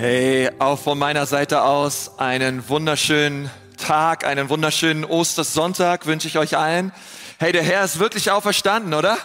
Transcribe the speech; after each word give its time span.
Hey, 0.00 0.48
auch 0.60 0.78
von 0.78 0.96
meiner 0.96 1.26
Seite 1.26 1.62
aus 1.62 2.20
einen 2.20 2.68
wunderschönen 2.68 3.50
Tag, 3.78 4.24
einen 4.24 4.48
wunderschönen 4.48 5.04
Ostersonntag 5.04 6.06
wünsche 6.06 6.28
ich 6.28 6.38
euch 6.38 6.56
allen. 6.56 6.92
Hey, 7.40 7.50
der 7.50 7.64
Herr 7.64 7.82
ist 7.82 7.98
wirklich 7.98 8.30
auferstanden, 8.30 8.94
oder? 8.94 9.18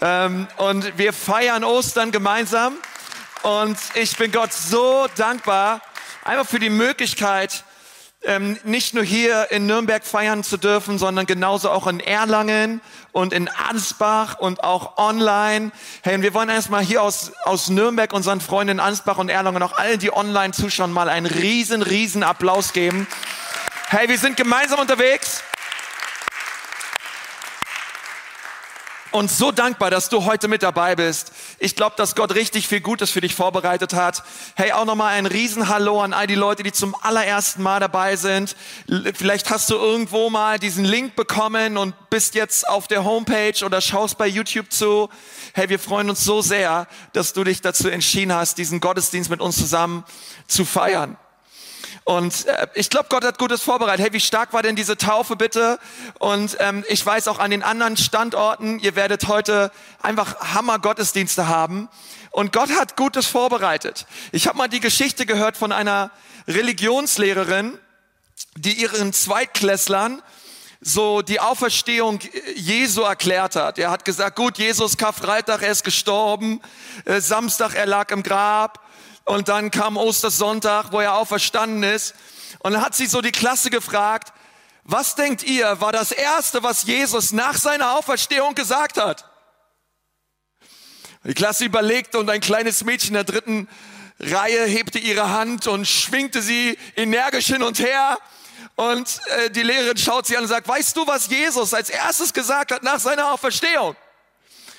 Ähm, 0.00 0.46
und 0.58 0.96
wir 0.96 1.12
feiern 1.12 1.64
Ostern 1.64 2.12
gemeinsam. 2.12 2.74
Und 3.42 3.76
ich 3.94 4.16
bin 4.16 4.30
Gott 4.30 4.52
so 4.52 5.08
dankbar, 5.16 5.80
einfach 6.22 6.46
für 6.46 6.60
die 6.60 6.70
Möglichkeit, 6.70 7.64
ähm, 8.24 8.58
nicht 8.64 8.94
nur 8.94 9.04
hier 9.04 9.50
in 9.50 9.66
Nürnberg 9.66 10.04
feiern 10.04 10.42
zu 10.42 10.56
dürfen, 10.56 10.98
sondern 10.98 11.26
genauso 11.26 11.70
auch 11.70 11.86
in 11.86 12.00
Erlangen 12.00 12.80
und 13.12 13.32
in 13.32 13.48
Ansbach 13.48 14.38
und 14.38 14.64
auch 14.64 14.98
online. 14.98 15.70
Hey, 16.02 16.14
und 16.14 16.22
wir 16.22 16.34
wollen 16.34 16.48
erstmal 16.48 16.82
hier 16.82 17.02
aus, 17.02 17.32
aus 17.44 17.68
Nürnberg 17.68 18.12
unseren 18.12 18.40
Freunden 18.40 18.72
in 18.72 18.80
Ansbach 18.80 19.18
und 19.18 19.28
Erlangen 19.28 19.56
und 19.56 19.62
auch 19.62 19.78
allen, 19.78 19.98
die 19.98 20.12
online 20.12 20.52
zuschauen, 20.52 20.92
mal 20.92 21.08
einen 21.08 21.26
riesen, 21.26 21.82
riesen 21.82 22.22
Applaus 22.22 22.72
geben. 22.72 23.06
Hey, 23.88 24.08
wir 24.08 24.18
sind 24.18 24.36
gemeinsam 24.36 24.80
unterwegs. 24.80 25.42
Und 29.16 29.30
so 29.30 29.50
dankbar, 29.50 29.90
dass 29.90 30.10
du 30.10 30.24
heute 30.26 30.46
mit 30.46 30.62
dabei 30.62 30.94
bist. 30.94 31.32
Ich 31.58 31.74
glaube, 31.74 31.96
dass 31.96 32.14
Gott 32.14 32.34
richtig 32.34 32.68
viel 32.68 32.80
Gutes 32.80 33.10
für 33.10 33.22
dich 33.22 33.34
vorbereitet 33.34 33.94
hat. 33.94 34.22
Hey, 34.54 34.72
auch 34.72 34.84
nochmal 34.84 35.14
ein 35.14 35.26
Riesenhallo 35.26 36.02
an 36.02 36.12
all 36.12 36.26
die 36.26 36.34
Leute, 36.34 36.62
die 36.62 36.72
zum 36.72 36.94
allerersten 37.00 37.62
Mal 37.62 37.80
dabei 37.80 38.16
sind. 38.16 38.54
Vielleicht 39.14 39.50
hast 39.50 39.70
du 39.70 39.74
irgendwo 39.74 40.28
mal 40.28 40.58
diesen 40.58 40.84
Link 40.84 41.16
bekommen 41.16 41.78
und 41.78 41.94
bist 42.10 42.34
jetzt 42.34 42.68
auf 42.68 42.88
der 42.88 43.04
Homepage 43.04 43.64
oder 43.64 43.80
schaust 43.80 44.18
bei 44.18 44.26
YouTube 44.26 44.70
zu. 44.70 45.08
Hey, 45.54 45.68
wir 45.70 45.78
freuen 45.78 46.10
uns 46.10 46.22
so 46.22 46.42
sehr, 46.42 46.86
dass 47.14 47.32
du 47.32 47.42
dich 47.42 47.62
dazu 47.62 47.88
entschieden 47.88 48.34
hast, 48.34 48.58
diesen 48.58 48.80
Gottesdienst 48.80 49.30
mit 49.30 49.40
uns 49.40 49.56
zusammen 49.56 50.04
zu 50.46 50.64
feiern. 50.64 51.16
Und 52.06 52.46
äh, 52.46 52.68
ich 52.74 52.88
glaube, 52.88 53.08
Gott 53.08 53.24
hat 53.24 53.36
Gutes 53.36 53.62
vorbereitet. 53.62 54.04
Hey, 54.04 54.12
wie 54.12 54.20
stark 54.20 54.52
war 54.52 54.62
denn 54.62 54.76
diese 54.76 54.96
Taufe 54.96 55.34
bitte? 55.34 55.80
Und 56.20 56.56
ähm, 56.60 56.84
ich 56.88 57.04
weiß 57.04 57.26
auch 57.26 57.40
an 57.40 57.50
den 57.50 57.64
anderen 57.64 57.96
Standorten, 57.96 58.78
ihr 58.78 58.94
werdet 58.94 59.26
heute 59.26 59.72
einfach 60.00 60.54
Hammer-Gottesdienste 60.54 61.48
haben. 61.48 61.88
Und 62.30 62.52
Gott 62.52 62.70
hat 62.70 62.96
Gutes 62.96 63.26
vorbereitet. 63.26 64.06
Ich 64.30 64.46
habe 64.46 64.56
mal 64.56 64.68
die 64.68 64.78
Geschichte 64.78 65.26
gehört 65.26 65.56
von 65.56 65.72
einer 65.72 66.12
Religionslehrerin, 66.46 67.76
die 68.54 68.74
ihren 68.74 69.12
Zweitklässlern 69.12 70.22
so 70.80 71.22
die 71.22 71.40
Auferstehung 71.40 72.20
Jesu 72.54 73.02
erklärt 73.02 73.56
hat. 73.56 73.80
Er 73.80 73.90
hat 73.90 74.04
gesagt, 74.04 74.36
gut, 74.36 74.58
Jesus 74.58 74.96
Karfreitag, 74.96 75.62
er 75.62 75.72
ist 75.72 75.82
gestorben, 75.82 76.60
äh, 77.04 77.20
Samstag, 77.20 77.74
er 77.74 77.86
lag 77.86 78.12
im 78.12 78.22
Grab, 78.22 78.85
und 79.26 79.48
dann 79.48 79.70
kam 79.70 79.96
Ostersonntag, 79.96 80.92
wo 80.92 81.00
er 81.00 81.14
auferstanden 81.14 81.82
ist. 81.82 82.14
Und 82.60 82.72
dann 82.72 82.82
hat 82.82 82.94
sie 82.94 83.06
so 83.06 83.20
die 83.20 83.32
Klasse 83.32 83.70
gefragt, 83.70 84.32
was 84.84 85.16
denkt 85.16 85.42
ihr, 85.42 85.80
war 85.80 85.92
das 85.92 86.12
Erste, 86.12 86.62
was 86.62 86.84
Jesus 86.84 87.32
nach 87.32 87.54
seiner 87.54 87.98
Auferstehung 87.98 88.54
gesagt 88.54 88.98
hat? 88.98 89.28
Die 91.24 91.34
Klasse 91.34 91.64
überlegte 91.64 92.20
und 92.20 92.30
ein 92.30 92.40
kleines 92.40 92.84
Mädchen 92.84 93.14
der 93.14 93.24
dritten 93.24 93.68
Reihe 94.20 94.64
hebte 94.64 95.00
ihre 95.00 95.30
Hand 95.30 95.66
und 95.66 95.86
schwingte 95.86 96.40
sie 96.40 96.78
energisch 96.94 97.46
hin 97.46 97.64
und 97.64 97.80
her. 97.80 98.18
Und 98.76 99.20
äh, 99.38 99.50
die 99.50 99.64
Lehrerin 99.64 99.96
schaut 99.96 100.26
sie 100.26 100.36
an 100.36 100.44
und 100.44 100.48
sagt, 100.48 100.68
weißt 100.68 100.96
du, 100.96 101.04
was 101.06 101.26
Jesus 101.26 101.74
als 101.74 101.90
erstes 101.90 102.32
gesagt 102.32 102.70
hat 102.70 102.84
nach 102.84 103.00
seiner 103.00 103.32
Auferstehung? 103.32 103.96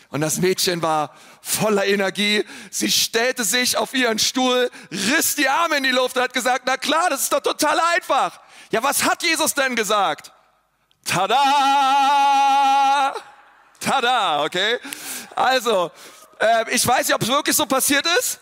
Und 0.09 0.21
das 0.21 0.37
Mädchen 0.37 0.81
war 0.81 1.13
voller 1.47 1.85
Energie. 1.85 2.43
Sie 2.69 2.91
stellte 2.91 3.43
sich 3.43 3.77
auf 3.77 3.93
ihren 3.93 4.19
Stuhl, 4.19 4.69
riss 4.91 5.35
die 5.35 5.47
Arme 5.47 5.77
in 5.77 5.83
die 5.83 5.91
Luft 5.91 6.17
und 6.17 6.23
hat 6.23 6.33
gesagt, 6.33 6.63
na 6.65 6.75
klar, 6.77 7.09
das 7.09 7.21
ist 7.23 7.31
doch 7.33 7.39
total 7.39 7.79
einfach. 7.95 8.39
Ja, 8.71 8.83
was 8.83 9.03
hat 9.03 9.23
Jesus 9.23 9.53
denn 9.53 9.75
gesagt? 9.75 10.31
Tada! 11.05 11.35
Tada, 13.79 14.43
okay? 14.43 14.79
Also, 15.35 15.91
äh, 16.39 16.65
ich 16.75 16.85
weiß 16.85 17.07
nicht, 17.07 17.15
ob 17.15 17.21
es 17.21 17.29
wirklich 17.29 17.55
so 17.55 17.65
passiert 17.65 18.05
ist, 18.19 18.39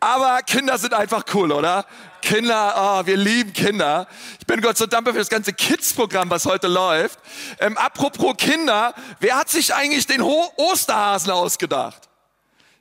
aber 0.00 0.42
Kinder 0.42 0.76
sind 0.76 0.92
einfach 0.92 1.24
cool, 1.34 1.52
oder? 1.52 1.86
Kinder, 2.20 2.74
oh, 2.76 3.06
wir 3.06 3.16
lieben 3.16 3.52
Kinder. 3.52 4.08
Ich 4.40 4.46
bin 4.46 4.60
Gott 4.60 4.76
so 4.76 4.86
dankbar 4.86 5.12
für 5.12 5.20
das 5.20 5.28
ganze 5.28 5.52
Kids-Programm, 5.52 6.30
was 6.30 6.46
heute 6.46 6.66
läuft. 6.66 7.18
Ähm, 7.60 7.76
apropos 7.76 8.34
Kinder, 8.38 8.94
wer 9.20 9.36
hat 9.36 9.50
sich 9.50 9.74
eigentlich 9.74 10.06
den 10.06 10.22
Ho 10.22 10.50
Osterhasen 10.56 11.30
ausgedacht? 11.30 12.08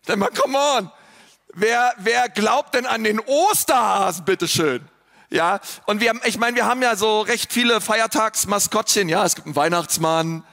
Denn 0.07 0.19
mal, 0.19 0.29
come 0.29 0.57
on. 0.57 0.91
Wer, 1.53 1.93
wer 1.99 2.29
glaubt 2.29 2.73
denn 2.75 2.85
an 2.85 3.03
den 3.03 3.19
Osterhasen, 3.19 4.25
bitteschön? 4.25 4.87
Ja, 5.29 5.59
und 5.85 6.01
wir 6.01 6.09
haben, 6.09 6.21
ich 6.25 6.37
meine, 6.37 6.55
wir 6.55 6.65
haben 6.65 6.81
ja 6.81 6.95
so 6.95 7.21
recht 7.21 7.51
viele 7.51 7.81
Feiertagsmaskottchen. 7.81 9.09
Ja, 9.09 9.25
es 9.25 9.35
gibt 9.35 9.47
einen 9.47 9.55
Weihnachtsmann, 9.55 10.43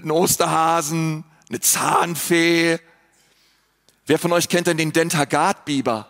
einen 0.00 0.10
Osterhasen, 0.10 1.24
eine 1.48 1.60
Zahnfee. 1.60 2.78
Wer 4.06 4.18
von 4.18 4.32
euch 4.32 4.48
kennt 4.48 4.68
denn 4.68 4.76
den 4.76 4.92
Dentagat-Biber? 4.92 6.08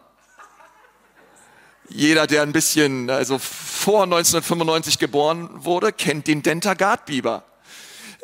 Jeder, 1.88 2.26
der 2.26 2.42
ein 2.42 2.52
bisschen, 2.52 3.08
also 3.10 3.38
vor 3.38 4.02
1995 4.02 4.98
geboren 4.98 5.48
wurde, 5.52 5.92
kennt 5.92 6.26
den 6.26 6.42
Dentagat-Biber. 6.42 7.44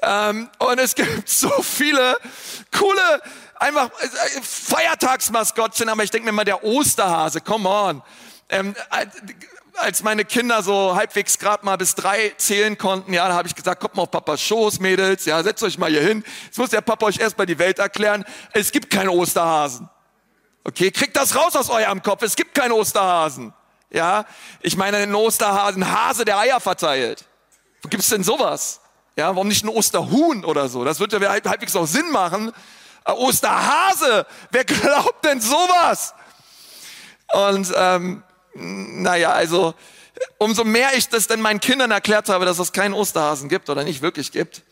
Ähm, 0.03 0.51
und 0.59 0.79
es 0.81 0.95
gibt 0.95 1.29
so 1.29 1.63
viele 1.63 2.17
coole, 2.77 3.23
einfach 3.55 3.89
äh, 4.01 4.43
Feiertagsmaskottchen, 4.43 5.89
aber 5.89 6.03
ich 6.03 6.11
denke 6.11 6.27
mir 6.27 6.33
mal, 6.33 6.45
der 6.45 6.65
Osterhase, 6.65 7.41
come 7.41 7.69
on. 7.69 8.03
Ähm, 8.49 8.75
äh, 8.91 9.07
als 9.75 10.03
meine 10.03 10.25
Kinder 10.25 10.63
so 10.63 10.95
halbwegs 10.95 11.39
gerade 11.39 11.65
mal 11.65 11.77
bis 11.77 11.95
drei 11.95 12.33
zählen 12.37 12.77
konnten, 12.77 13.15
ja, 13.15 13.27
da 13.29 13.35
habe 13.35 13.49
ich 13.49 13.55
gesagt, 13.55 13.81
kommt 13.81 13.95
mal 13.95 14.03
auf 14.03 14.11
Papas 14.11 14.43
Schoß, 14.43 14.81
Mädels, 14.81 15.25
ja, 15.25 15.43
setzt 15.43 15.63
euch 15.63 15.79
mal 15.79 15.91
hier 15.91 16.03
hin. 16.03 16.25
Jetzt 16.45 16.59
muss 16.59 16.71
der 16.71 16.81
Papa 16.81 17.07
euch 17.07 17.19
erstmal 17.19 17.47
die 17.47 17.59
Welt 17.59 17.79
erklären. 17.79 18.25
Es 18.53 18.73
gibt 18.73 18.91
keinen 18.91 19.09
Osterhasen. 19.09 19.89
Okay, 20.65 20.91
kriegt 20.91 21.17
das 21.17 21.35
raus 21.35 21.57
aus 21.57 21.71
eurem 21.71 22.03
Kopf. 22.03 22.23
Es 22.23 22.37
gibt 22.37 22.55
keinen 22.55 22.73
Osterhasen. 22.73 23.55
Ja, 23.91 24.25
ich 24.61 24.77
meine 24.77 24.99
einen 24.99 25.15
Osterhasen, 25.15 25.91
Hase, 25.91 26.25
der 26.25 26.39
Eier 26.39 26.61
verteilt. 26.61 27.25
Wo 27.83 27.89
gibt's 27.89 28.09
denn 28.09 28.23
sowas? 28.23 28.82
Ja, 29.17 29.29
warum 29.29 29.49
nicht 29.49 29.65
ein 29.65 29.69
Osterhuhn 29.69 30.45
oder 30.45 30.69
so? 30.69 30.85
Das 30.85 30.99
würde 30.99 31.21
ja 31.21 31.31
halbwegs 31.31 31.77
auch 31.77 31.87
Sinn 31.87 32.11
machen. 32.11 32.51
Äh, 33.05 33.13
Osterhase, 33.13 34.27
wer 34.51 34.65
glaubt 34.67 35.25
denn 35.25 35.41
sowas? 35.41 36.15
Und 37.33 37.73
ähm, 37.77 38.23
naja, 38.55 39.33
also 39.33 39.75
umso 40.39 40.65
mehr 40.65 40.91
ich 40.97 41.09
das 41.09 41.27
denn 41.27 41.41
meinen 41.41 41.61
Kindern 41.61 41.91
erklärt 41.91 42.29
habe, 42.29 42.45
dass 42.45 42.59
es 42.59 42.73
keinen 42.73 42.95
Osterhasen 42.95 43.49
gibt 43.49 43.71
oder 43.71 43.85
nicht 43.85 44.03
wirklich 44.03 44.33
gibt, 44.33 44.63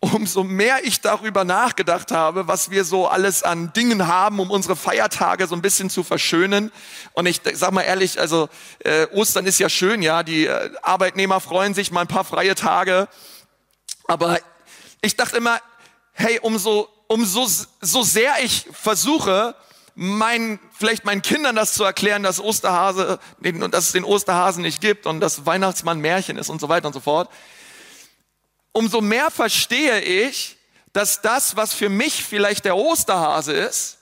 umso 0.00 0.42
mehr 0.42 0.84
ich 0.84 1.00
darüber 1.00 1.44
nachgedacht 1.44 2.10
habe, 2.10 2.48
was 2.48 2.70
wir 2.70 2.84
so 2.84 3.06
alles 3.06 3.44
an 3.44 3.72
Dingen 3.72 4.08
haben, 4.08 4.40
um 4.40 4.50
unsere 4.50 4.74
Feiertage 4.74 5.46
so 5.46 5.54
ein 5.54 5.62
bisschen 5.62 5.90
zu 5.90 6.02
verschönen. 6.02 6.72
Und 7.12 7.26
ich 7.26 7.40
sag 7.54 7.70
mal 7.72 7.82
ehrlich, 7.82 8.18
also 8.18 8.48
äh, 8.80 9.06
Ostern 9.12 9.46
ist 9.46 9.60
ja 9.60 9.68
schön, 9.68 10.02
ja, 10.02 10.24
die 10.24 10.46
äh, 10.46 10.70
Arbeitnehmer 10.82 11.40
freuen 11.40 11.74
sich 11.74 11.92
mal 11.92 12.00
ein 12.00 12.08
paar 12.08 12.24
freie 12.24 12.56
Tage. 12.56 13.08
Aber 14.06 14.38
ich 15.00 15.16
dachte 15.16 15.36
immer, 15.36 15.60
hey, 16.12 16.38
umso, 16.40 16.88
umso 17.06 17.48
so 17.80 18.02
sehr 18.02 18.34
ich 18.42 18.66
versuche, 18.72 19.54
mein, 19.94 20.58
vielleicht 20.72 21.04
meinen 21.04 21.22
Kindern 21.22 21.56
das 21.56 21.74
zu 21.74 21.84
erklären, 21.84 22.22
dass 22.22 22.40
Osterhase, 22.40 23.18
dass 23.40 23.86
es 23.86 23.92
den 23.92 24.04
Osterhasen 24.04 24.62
nicht 24.62 24.80
gibt 24.80 25.06
und 25.06 25.20
dass 25.20 25.44
Weihnachtsmann 25.44 26.00
Märchen 26.00 26.38
ist 26.38 26.48
und 26.48 26.60
so 26.60 26.68
weiter 26.68 26.86
und 26.86 26.94
so 26.94 27.00
fort, 27.00 27.30
umso 28.72 29.00
mehr 29.00 29.30
verstehe 29.30 30.00
ich, 30.00 30.56
dass 30.92 31.20
das, 31.22 31.56
was 31.56 31.72
für 31.72 31.88
mich 31.88 32.24
vielleicht 32.24 32.64
der 32.64 32.76
Osterhase 32.76 33.52
ist, 33.52 33.98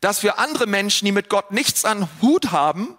dass 0.00 0.20
für 0.20 0.38
andere 0.38 0.66
Menschen, 0.66 1.06
die 1.06 1.12
mit 1.12 1.28
Gott 1.28 1.50
nichts 1.50 1.84
an 1.84 2.08
Hut 2.20 2.50
haben, 2.50 2.98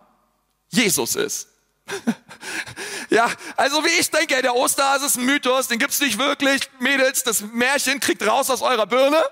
Jesus 0.69 1.15
ist. 1.15 1.49
ja, 3.09 3.29
also 3.55 3.83
wie 3.83 3.99
ich 3.99 4.09
denke, 4.09 4.41
der 4.41 4.55
Osterhase 4.55 5.05
ist 5.05 5.17
ein 5.17 5.25
Mythos, 5.25 5.67
den 5.67 5.79
gibt's 5.79 5.99
nicht 5.99 6.17
wirklich. 6.19 6.69
Mädels, 6.79 7.23
das 7.23 7.41
Märchen 7.41 7.99
kriegt 7.99 8.25
raus 8.25 8.49
aus 8.49 8.61
eurer 8.61 8.85
Birne. 8.85 9.23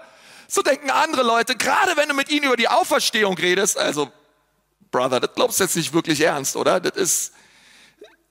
So 0.47 0.61
denken 0.61 0.89
andere 0.89 1.23
Leute, 1.23 1.55
gerade 1.55 1.97
wenn 1.97 2.09
du 2.09 2.15
mit 2.15 2.29
ihnen 2.29 2.45
über 2.45 2.57
die 2.57 2.67
Auferstehung 2.67 3.37
redest, 3.37 3.77
also, 3.77 4.11
Brother, 4.91 5.19
das 5.19 5.31
glaubst 5.35 5.59
du 5.59 5.63
jetzt 5.63 5.75
nicht 5.75 5.93
wirklich 5.93 6.21
ernst, 6.21 6.55
oder? 6.55 6.79
Das 6.79 6.95
ist, 6.95 7.33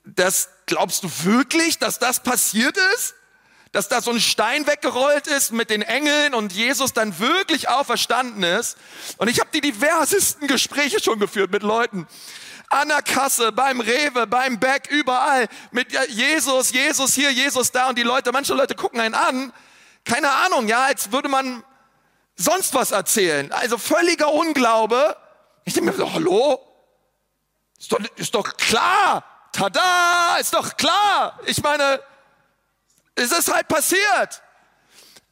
das 0.05 0.49
glaubst 0.65 1.03
du 1.03 1.09
wirklich, 1.23 1.77
dass 1.77 1.99
das 1.99 2.23
passiert 2.23 2.77
ist? 2.95 3.15
Dass 3.71 3.89
da 3.89 4.01
so 4.01 4.11
ein 4.11 4.21
Stein 4.21 4.65
weggerollt 4.67 5.27
ist 5.27 5.51
mit 5.51 5.69
den 5.69 5.81
Engeln 5.81 6.33
und 6.33 6.53
Jesus 6.53 6.93
dann 6.93 7.19
wirklich 7.19 7.67
auferstanden 7.67 8.43
ist? 8.43 8.77
Und 9.17 9.27
ich 9.27 9.41
habe 9.41 9.49
die 9.53 9.59
diversesten 9.59 10.47
Gespräche 10.47 11.03
schon 11.03 11.19
geführt 11.19 11.51
mit 11.51 11.61
Leuten. 11.61 12.07
An 12.75 12.89
der 12.89 13.01
Kasse, 13.01 13.53
beim 13.53 13.79
Rewe, 13.79 14.27
beim 14.27 14.59
Back, 14.59 14.89
überall. 14.91 15.47
Mit 15.71 15.93
Jesus, 16.09 16.73
Jesus 16.73 17.13
hier, 17.13 17.31
Jesus 17.31 17.71
da. 17.71 17.87
Und 17.87 17.97
die 17.97 18.03
Leute, 18.03 18.33
manche 18.33 18.53
Leute 18.53 18.75
gucken 18.75 18.99
einen 18.99 19.15
an. 19.15 19.53
Keine 20.03 20.29
Ahnung, 20.29 20.67
ja, 20.67 20.83
als 20.83 21.13
würde 21.13 21.29
man 21.29 21.63
sonst 22.35 22.73
was 22.73 22.91
erzählen. 22.91 23.49
Also 23.53 23.77
völliger 23.77 24.29
Unglaube. 24.33 25.15
Ich 25.63 25.73
denke 25.73 25.91
mir 25.91 25.97
so, 25.97 26.11
hallo? 26.11 26.59
Ist 27.79 27.93
doch, 27.93 27.99
ist 28.17 28.35
doch 28.35 28.57
klar. 28.57 29.23
Tada, 29.53 30.35
ist 30.41 30.53
doch 30.53 30.75
klar. 30.75 31.39
Ich 31.45 31.63
meine, 31.63 32.01
es 33.15 33.31
ist 33.31 33.53
halt 33.53 33.69
passiert. 33.69 34.41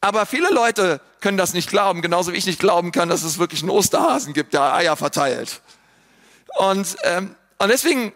Aber 0.00 0.24
viele 0.24 0.48
Leute 0.48 0.98
können 1.20 1.36
das 1.36 1.52
nicht 1.52 1.68
glauben, 1.68 2.00
genauso 2.00 2.32
wie 2.32 2.38
ich 2.38 2.46
nicht 2.46 2.58
glauben 2.58 2.90
kann, 2.90 3.10
dass 3.10 3.22
es 3.22 3.38
wirklich 3.38 3.60
einen 3.60 3.70
Osterhasen 3.70 4.32
gibt, 4.32 4.54
der 4.54 4.72
Eier 4.72 4.96
verteilt. 4.96 5.60
Und, 6.56 6.96
ähm, 7.02 7.36
und 7.58 7.68
deswegen 7.68 8.12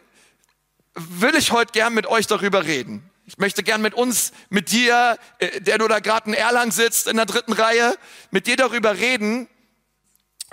will 0.94 1.34
ich 1.34 1.52
heute 1.52 1.72
gern 1.72 1.94
mit 1.94 2.06
euch 2.06 2.26
darüber 2.26 2.64
reden. 2.64 3.08
Ich 3.26 3.38
möchte 3.38 3.62
gern 3.62 3.82
mit 3.82 3.94
uns, 3.94 4.32
mit 4.48 4.70
dir, 4.70 5.18
äh, 5.38 5.60
der 5.60 5.78
du 5.78 5.86
da 5.86 6.00
gerade 6.00 6.28
in 6.28 6.34
Erlang 6.34 6.72
sitzt, 6.72 7.06
in 7.06 7.16
der 7.16 7.26
dritten 7.26 7.52
Reihe, 7.52 7.96
mit 8.30 8.46
dir 8.46 8.56
darüber 8.56 8.96
reden, 8.96 9.48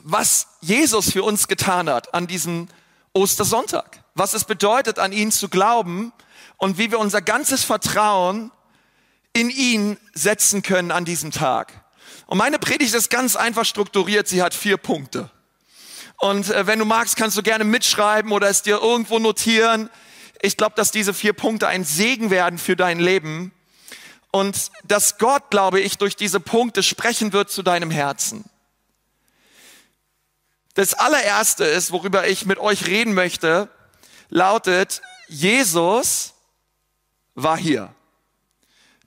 was 0.04 0.48
Jesus 0.62 1.12
für 1.12 1.24
uns 1.24 1.48
getan 1.48 1.90
hat 1.90 2.14
an 2.14 2.28
diesem 2.28 2.68
Ostersonntag. 3.14 4.04
Was 4.14 4.34
es 4.34 4.44
bedeutet, 4.44 5.00
an 5.00 5.12
ihn 5.12 5.32
zu 5.32 5.50
glauben 5.50 6.14
und 6.58 6.78
wie 6.78 6.92
wir 6.92 7.00
unser 7.00 7.22
ganzes 7.22 7.64
Vertrauen 7.64 8.52
in 9.34 9.50
ihn 9.50 9.98
setzen 10.14 10.62
können 10.62 10.92
an 10.92 11.06
diesem 11.06 11.32
Tag. 11.32 11.86
Und 12.28 12.38
meine 12.38 12.60
Predigt 12.60 12.94
ist 12.94 13.10
ganz 13.10 13.36
einfach 13.36 13.66
strukturiert. 13.66 14.28
Sie 14.28 14.42
hat 14.42 14.54
vier 14.54 14.78
Punkte. 14.78 15.30
Und 16.18 16.50
äh, 16.50 16.68
wenn 16.68 16.80
du 16.80 16.86
magst, 16.86 17.16
kannst 17.16 17.38
du 17.38 17.44
gerne 17.44 17.64
mitschreiben 17.64 18.32
oder 18.32 18.50
es 18.50 18.62
dir 18.62 18.82
irgendwo 18.82 19.20
notieren. 19.20 19.90
Ich 20.42 20.58
glaube, 20.58 20.76
dass 20.76 20.92
diese 20.92 21.14
vier 21.14 21.34
Punkte 21.34 21.68
ein 21.68 21.84
Segen 21.84 22.30
werden 22.30 22.60
für 22.60 22.76
dein 22.76 23.00
Leben 23.00 23.52
und 24.32 24.72
dass 24.84 25.18
Gott, 25.18 25.50
glaube 25.50 25.80
ich, 25.80 25.98
durch 25.98 26.16
diese 26.16 26.40
Punkte 26.40 26.84
sprechen 26.84 27.34
wird 27.34 27.50
zu 27.50 27.64
deinem 27.64 27.90
Herzen. 27.90 28.46
Das 30.74 30.94
allererste 30.94 31.64
ist, 31.64 31.92
worüber 31.92 32.28
ich 32.28 32.46
mit 32.46 32.60
euch 32.60 32.86
reden 32.86 33.14
möchte, 33.14 33.70
lautet, 34.30 35.02
Jesus 35.30 36.34
war 37.34 37.58
hier. 37.58 37.94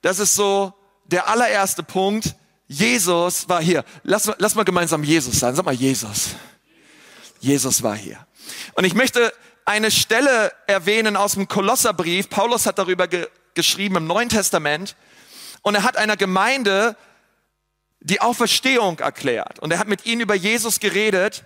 Das 0.01 0.19
ist 0.19 0.35
so 0.35 0.73
der 1.05 1.29
allererste 1.29 1.83
Punkt. 1.83 2.35
Jesus 2.67 3.49
war 3.49 3.63
hier. 3.63 3.85
Lass, 4.03 4.31
lass 4.39 4.55
mal 4.55 4.65
gemeinsam 4.65 5.05
Jesus 5.05 5.41
sein. 5.41 5.55
Sag 5.55 5.65
mal 5.65 5.75
Jesus. 5.75 6.31
Jesus 7.41 7.83
war 7.83 7.97
hier. 7.97 8.27
Und 8.75 8.85
ich 8.85 8.95
möchte 8.95 9.33
eine 9.65 9.91
Stelle 9.91 10.53
erwähnen 10.67 11.17
aus 11.17 11.33
dem 11.35 11.49
Kolosserbrief. 11.49 12.31
Paulus 12.31 12.67
hat 12.67 12.79
darüber 12.79 13.09
ge 13.09 13.29
geschrieben 13.55 13.97
im 13.97 14.07
Neuen 14.07 14.29
Testament. 14.29 14.95
Und 15.63 15.75
er 15.75 15.83
hat 15.83 15.97
einer 15.97 16.17
Gemeinde 16.17 16.97
die 18.01 18.21
Auferstehung 18.21 19.01
erklärt. 19.01 19.59
Und 19.59 19.73
er 19.73 19.81
hat 19.81 19.89
mit 19.89 20.07
ihnen 20.07 20.21
über 20.21 20.37
Jesus 20.37 20.79
geredet. 20.79 21.45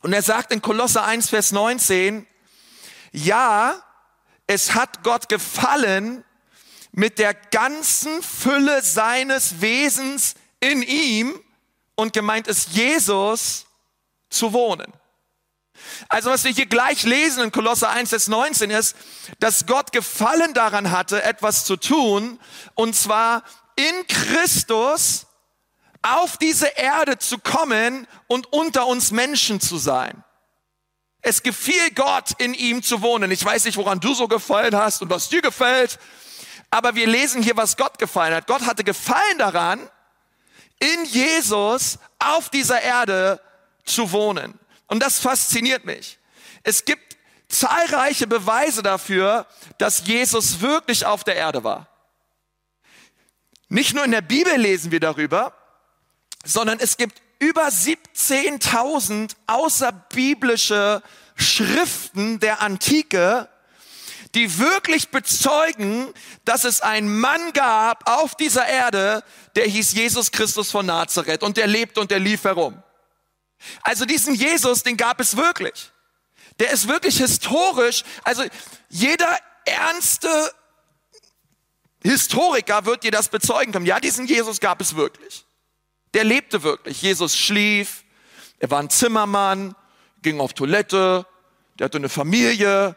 Und 0.00 0.12
er 0.12 0.22
sagt 0.22 0.52
in 0.52 0.62
Kolosser 0.62 1.04
1, 1.04 1.30
Vers 1.30 1.50
19, 1.50 2.26
ja, 3.10 3.82
es 4.46 4.74
hat 4.74 5.02
Gott 5.02 5.28
gefallen, 5.28 6.24
mit 6.92 7.18
der 7.18 7.34
ganzen 7.34 8.22
Fülle 8.22 8.80
seines 8.82 9.60
Wesens 9.60 10.36
in 10.60 10.82
ihm 10.82 11.40
und 11.96 12.12
gemeint 12.12 12.46
ist 12.46 12.70
Jesus 12.70 13.66
zu 14.30 14.52
wohnen. 14.52 14.92
Also 16.08 16.30
was 16.30 16.44
wir 16.44 16.52
hier 16.52 16.66
gleich 16.66 17.04
lesen 17.04 17.44
in 17.44 17.52
Kolosser 17.52 17.90
1, 17.90 18.10
Vers 18.10 18.28
19 18.28 18.70
ist, 18.70 18.96
dass 19.40 19.66
Gott 19.66 19.92
Gefallen 19.92 20.54
daran 20.54 20.90
hatte, 20.90 21.22
etwas 21.22 21.64
zu 21.64 21.76
tun, 21.76 22.38
und 22.74 22.94
zwar 22.94 23.42
in 23.76 24.06
Christus 24.06 25.26
auf 26.02 26.36
diese 26.36 26.66
Erde 26.66 27.18
zu 27.18 27.38
kommen 27.38 28.06
und 28.26 28.52
unter 28.52 28.86
uns 28.86 29.10
Menschen 29.10 29.60
zu 29.60 29.78
sein. 29.78 30.22
Es 31.22 31.42
gefiel 31.42 31.90
Gott, 31.94 32.32
in 32.36 32.52
ihm 32.52 32.82
zu 32.82 33.00
wohnen. 33.00 33.30
Ich 33.30 33.42
weiß 33.42 33.64
nicht, 33.64 33.78
woran 33.78 34.00
du 34.00 34.12
so 34.12 34.28
gefallen 34.28 34.76
hast 34.76 35.00
und 35.00 35.08
was 35.08 35.30
dir 35.30 35.40
gefällt, 35.40 35.98
aber 36.70 36.94
wir 36.94 37.06
lesen 37.06 37.42
hier, 37.42 37.56
was 37.56 37.76
Gott 37.76 37.98
gefallen 37.98 38.34
hat. 38.34 38.46
Gott 38.46 38.66
hatte 38.66 38.84
Gefallen 38.84 39.38
daran, 39.38 39.88
in 40.80 41.04
Jesus 41.06 41.98
auf 42.18 42.50
dieser 42.50 42.82
Erde 42.82 43.40
zu 43.84 44.12
wohnen. 44.12 44.58
Und 44.86 45.02
das 45.02 45.18
fasziniert 45.18 45.84
mich. 45.84 46.18
Es 46.62 46.84
gibt 46.84 47.16
zahlreiche 47.48 48.26
Beweise 48.26 48.82
dafür, 48.82 49.46
dass 49.78 50.06
Jesus 50.06 50.60
wirklich 50.60 51.06
auf 51.06 51.24
der 51.24 51.36
Erde 51.36 51.64
war. 51.64 51.88
Nicht 53.68 53.94
nur 53.94 54.04
in 54.04 54.12
der 54.12 54.22
Bibel 54.22 54.56
lesen 54.56 54.90
wir 54.92 55.00
darüber, 55.00 55.52
sondern 56.44 56.78
es 56.78 56.96
gibt 56.96 57.20
über 57.38 57.66
17.000 57.66 59.34
außerbiblische 59.46 61.02
Schriften 61.34 62.38
der 62.38 62.60
Antike, 62.60 63.48
die 64.34 64.58
wirklich 64.58 65.10
bezeugen, 65.10 66.12
dass 66.44 66.64
es 66.64 66.80
einen 66.80 67.18
Mann 67.18 67.52
gab 67.52 68.08
auf 68.08 68.34
dieser 68.34 68.66
Erde, 68.66 69.24
der 69.56 69.66
hieß 69.66 69.92
Jesus 69.92 70.30
Christus 70.30 70.70
von 70.70 70.86
Nazareth 70.86 71.42
und 71.42 71.56
der 71.56 71.66
lebt 71.66 71.98
und 71.98 72.10
der 72.10 72.20
lief 72.20 72.44
herum. 72.44 72.82
Also 73.82 74.04
diesen 74.04 74.34
Jesus, 74.34 74.82
den 74.82 74.96
gab 74.96 75.20
es 75.20 75.36
wirklich. 75.36 75.90
Der 76.58 76.70
ist 76.70 76.88
wirklich 76.88 77.18
historisch. 77.18 78.04
Also 78.22 78.44
jeder 78.88 79.38
ernste 79.64 80.52
Historiker 82.02 82.84
wird 82.84 83.02
dir 83.02 83.10
das 83.10 83.28
bezeugen 83.28 83.72
können. 83.72 83.86
Ja, 83.86 83.98
diesen 83.98 84.26
Jesus 84.26 84.60
gab 84.60 84.80
es 84.80 84.94
wirklich. 84.94 85.46
Der 86.12 86.24
lebte 86.24 86.62
wirklich. 86.62 87.00
Jesus 87.02 87.36
schlief, 87.36 88.04
er 88.58 88.70
war 88.70 88.80
ein 88.80 88.90
Zimmermann, 88.90 89.74
ging 90.22 90.40
auf 90.40 90.52
Toilette, 90.52 91.26
der 91.78 91.86
hatte 91.86 91.98
eine 91.98 92.08
Familie. 92.08 92.96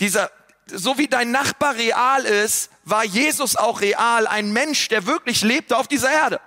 Dieser 0.00 0.30
so 0.70 0.98
wie 0.98 1.08
dein 1.08 1.30
Nachbar 1.30 1.76
real 1.76 2.24
ist, 2.24 2.70
war 2.84 3.04
Jesus 3.04 3.56
auch 3.56 3.80
real, 3.80 4.26
ein 4.26 4.52
Mensch, 4.52 4.88
der 4.88 5.06
wirklich 5.06 5.42
lebte 5.42 5.76
auf 5.76 5.88
dieser 5.88 6.10
Erde. 6.10 6.40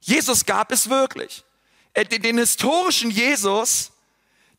Jesus 0.00 0.44
gab 0.44 0.72
es 0.72 0.88
wirklich. 0.90 1.44
Den 1.96 2.38
historischen 2.38 3.10
Jesus, 3.10 3.92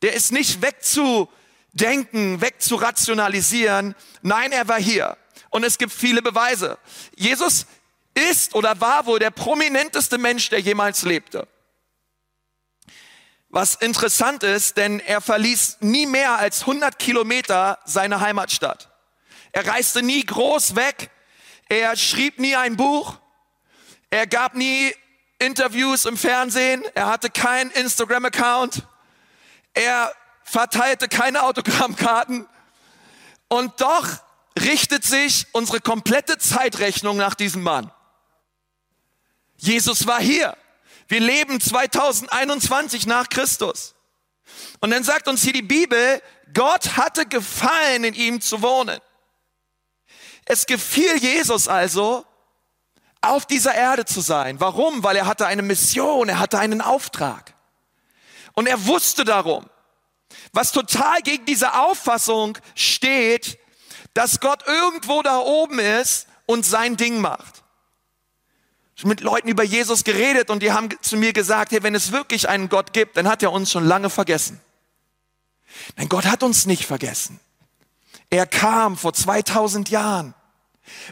der 0.02 0.14
ist 0.14 0.32
nicht 0.32 0.62
wegzudenken, 0.62 2.40
wegzurationalisieren. 2.40 3.94
Nein, 4.22 4.52
er 4.52 4.68
war 4.68 4.80
hier. 4.80 5.16
Und 5.50 5.64
es 5.64 5.78
gibt 5.78 5.92
viele 5.92 6.22
Beweise. 6.22 6.78
Jesus 7.16 7.66
ist 8.14 8.54
oder 8.54 8.80
war 8.80 9.06
wohl 9.06 9.18
der 9.18 9.30
prominenteste 9.30 10.18
Mensch, 10.18 10.48
der 10.50 10.60
jemals 10.60 11.02
lebte. 11.02 11.48
Was 13.48 13.74
interessant 13.74 14.44
ist, 14.44 14.76
denn 14.76 15.00
er 15.00 15.20
verließ 15.20 15.78
nie 15.80 16.06
mehr 16.06 16.38
als 16.38 16.60
100 16.60 16.98
Kilometer 16.98 17.80
seine 17.84 18.20
Heimatstadt. 18.20 18.88
Er 19.50 19.66
reiste 19.66 20.02
nie 20.02 20.24
groß 20.24 20.76
weg. 20.76 21.10
Er 21.68 21.96
schrieb 21.96 22.38
nie 22.38 22.54
ein 22.54 22.76
Buch. 22.76 23.18
Er 24.10 24.28
gab 24.28 24.54
nie 24.54 24.94
Interviews 25.40 26.04
im 26.04 26.16
Fernsehen. 26.16 26.84
Er 26.94 27.06
hatte 27.06 27.30
keinen 27.30 27.70
Instagram-Account. 27.72 28.84
Er 29.74 30.12
verteilte 30.44 31.08
keine 31.08 31.42
Autogrammkarten. 31.42 32.46
Und 33.48 33.80
doch 33.80 34.06
richtet 34.58 35.04
sich 35.04 35.46
unsere 35.52 35.80
komplette 35.80 36.38
Zeitrechnung 36.38 37.16
nach 37.16 37.34
diesem 37.34 37.62
Mann. 37.62 37.90
Jesus 39.56 40.06
war 40.06 40.20
hier. 40.20 40.56
Wir 41.08 41.20
leben 41.20 41.60
2021 41.60 43.06
nach 43.06 43.28
Christus. 43.28 43.94
Und 44.80 44.90
dann 44.90 45.04
sagt 45.04 45.28
uns 45.28 45.42
hier 45.42 45.52
die 45.52 45.62
Bibel, 45.62 46.22
Gott 46.54 46.96
hatte 46.96 47.26
gefallen, 47.26 48.04
in 48.04 48.14
ihm 48.14 48.40
zu 48.40 48.62
wohnen. 48.62 49.00
Es 50.44 50.66
gefiel 50.66 51.16
Jesus 51.16 51.68
also, 51.68 52.24
auf 53.20 53.46
dieser 53.46 53.74
Erde 53.74 54.04
zu 54.04 54.20
sein. 54.20 54.60
Warum? 54.60 55.02
Weil 55.02 55.16
er 55.16 55.26
hatte 55.26 55.46
eine 55.46 55.62
Mission, 55.62 56.28
er 56.28 56.38
hatte 56.38 56.58
einen 56.58 56.80
Auftrag. 56.80 57.54
Und 58.54 58.66
er 58.66 58.86
wusste 58.86 59.24
darum, 59.24 59.64
was 60.52 60.72
total 60.72 61.20
gegen 61.22 61.44
diese 61.44 61.74
Auffassung 61.74 62.58
steht, 62.74 63.58
dass 64.14 64.40
Gott 64.40 64.66
irgendwo 64.66 65.22
da 65.22 65.38
oben 65.38 65.78
ist 65.78 66.26
und 66.46 66.64
sein 66.66 66.96
Ding 66.96 67.20
macht 67.20 67.60
mit 69.04 69.20
Leuten 69.20 69.48
über 69.48 69.62
Jesus 69.62 70.04
geredet 70.04 70.50
und 70.50 70.62
die 70.62 70.72
haben 70.72 70.88
zu 71.00 71.16
mir 71.16 71.32
gesagt, 71.32 71.72
hey, 71.72 71.82
wenn 71.82 71.94
es 71.94 72.12
wirklich 72.12 72.48
einen 72.48 72.68
Gott 72.68 72.92
gibt, 72.92 73.16
dann 73.16 73.28
hat 73.28 73.42
er 73.42 73.52
uns 73.52 73.70
schon 73.70 73.84
lange 73.84 74.10
vergessen. 74.10 74.60
Nein, 75.96 76.08
Gott 76.08 76.24
hat 76.24 76.42
uns 76.42 76.66
nicht 76.66 76.86
vergessen. 76.86 77.40
Er 78.28 78.46
kam 78.46 78.96
vor 78.96 79.12
2000 79.12 79.90
Jahren. 79.90 80.34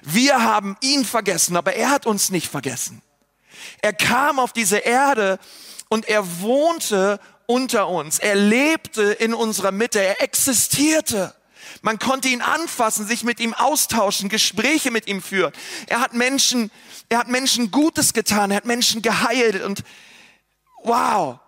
Wir 0.02 0.42
haben 0.42 0.76
ihn 0.80 1.04
vergessen, 1.04 1.56
aber 1.56 1.74
er 1.74 1.90
hat 1.90 2.06
uns 2.06 2.30
nicht 2.30 2.48
vergessen. 2.48 3.02
Er 3.82 3.92
kam 3.92 4.38
auf 4.38 4.52
diese 4.52 4.78
Erde 4.78 5.38
und 5.88 6.08
er 6.08 6.40
wohnte 6.40 7.20
unter 7.46 7.88
uns. 7.88 8.18
Er 8.18 8.34
lebte 8.34 9.02
in 9.02 9.34
unserer 9.34 9.72
Mitte. 9.72 10.00
Er 10.00 10.22
existierte. 10.22 11.34
Man 11.82 11.98
konnte 11.98 12.28
ihn 12.28 12.42
anfassen, 12.42 13.06
sich 13.06 13.24
mit 13.24 13.40
ihm 13.40 13.54
austauschen, 13.54 14.28
Gespräche 14.28 14.90
mit 14.90 15.06
ihm 15.06 15.22
führen. 15.22 15.52
Er 15.86 16.00
hat 16.00 16.14
Menschen, 16.14 16.70
er 17.08 17.18
hat 17.18 17.28
Menschen 17.28 17.70
Gutes 17.70 18.12
getan, 18.12 18.50
er 18.50 18.58
hat 18.58 18.64
Menschen 18.64 19.02
geheilt 19.02 19.62
und 19.62 19.82
wow. 20.82 21.38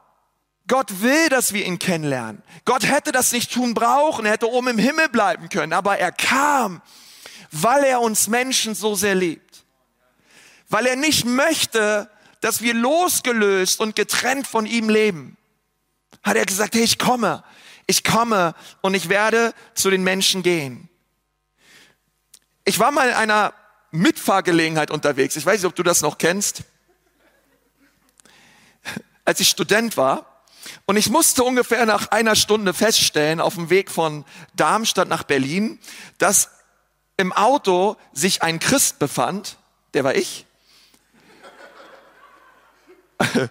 Gott 0.68 1.02
will, 1.02 1.28
dass 1.30 1.52
wir 1.52 1.66
ihn 1.66 1.80
kennenlernen. 1.80 2.42
Gott 2.64 2.86
hätte 2.86 3.10
das 3.10 3.32
nicht 3.32 3.52
tun 3.52 3.74
brauchen, 3.74 4.24
er 4.24 4.32
hätte 4.32 4.48
oben 4.48 4.68
im 4.68 4.78
Himmel 4.78 5.08
bleiben 5.08 5.48
können, 5.48 5.72
aber 5.72 5.98
er 5.98 6.12
kam, 6.12 6.80
weil 7.50 7.84
er 7.84 8.00
uns 8.00 8.28
Menschen 8.28 8.74
so 8.74 8.94
sehr 8.94 9.14
liebt. 9.14 9.64
Weil 10.68 10.86
er 10.86 10.96
nicht 10.96 11.24
möchte, 11.24 12.10
dass 12.40 12.62
wir 12.62 12.74
losgelöst 12.74 13.80
und 13.80 13.96
getrennt 13.96 14.46
von 14.46 14.66
ihm 14.66 14.88
leben. 14.88 15.36
Hat 16.22 16.36
er 16.36 16.46
gesagt, 16.46 16.74
hey, 16.74 16.82
ich 16.82 16.98
komme, 16.98 17.44
ich 17.86 18.04
komme 18.04 18.54
und 18.82 18.94
ich 18.94 19.08
werde 19.08 19.54
zu 19.74 19.90
den 19.90 20.04
Menschen 20.04 20.42
gehen. 20.42 20.88
Ich 22.64 22.78
war 22.78 22.92
mal 22.92 23.08
in 23.08 23.14
einer 23.14 23.52
Mitfahrgelegenheit 23.90 24.90
unterwegs. 24.90 25.36
Ich 25.36 25.44
weiß 25.44 25.60
nicht, 25.60 25.66
ob 25.66 25.74
du 25.74 25.82
das 25.82 26.02
noch 26.02 26.18
kennst. 26.18 26.62
Als 29.24 29.40
ich 29.40 29.48
Student 29.48 29.96
war, 29.96 30.26
und 30.86 30.96
ich 30.96 31.08
musste 31.08 31.42
ungefähr 31.42 31.86
nach 31.86 32.08
einer 32.08 32.36
Stunde 32.36 32.74
feststellen, 32.74 33.40
auf 33.40 33.54
dem 33.54 33.70
Weg 33.70 33.90
von 33.90 34.24
Darmstadt 34.54 35.08
nach 35.08 35.22
Berlin, 35.22 35.78
dass 36.18 36.50
im 37.20 37.34
Auto 37.34 37.96
sich 38.14 38.42
ein 38.42 38.58
Christ 38.58 38.98
befand, 38.98 39.58
der 39.92 40.04
war 40.04 40.14
ich, 40.14 40.46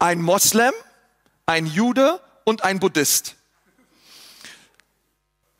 ein 0.00 0.20
Moslem, 0.20 0.72
ein 1.46 1.66
Jude 1.66 2.20
und 2.42 2.64
ein 2.64 2.80
Buddhist. 2.80 3.36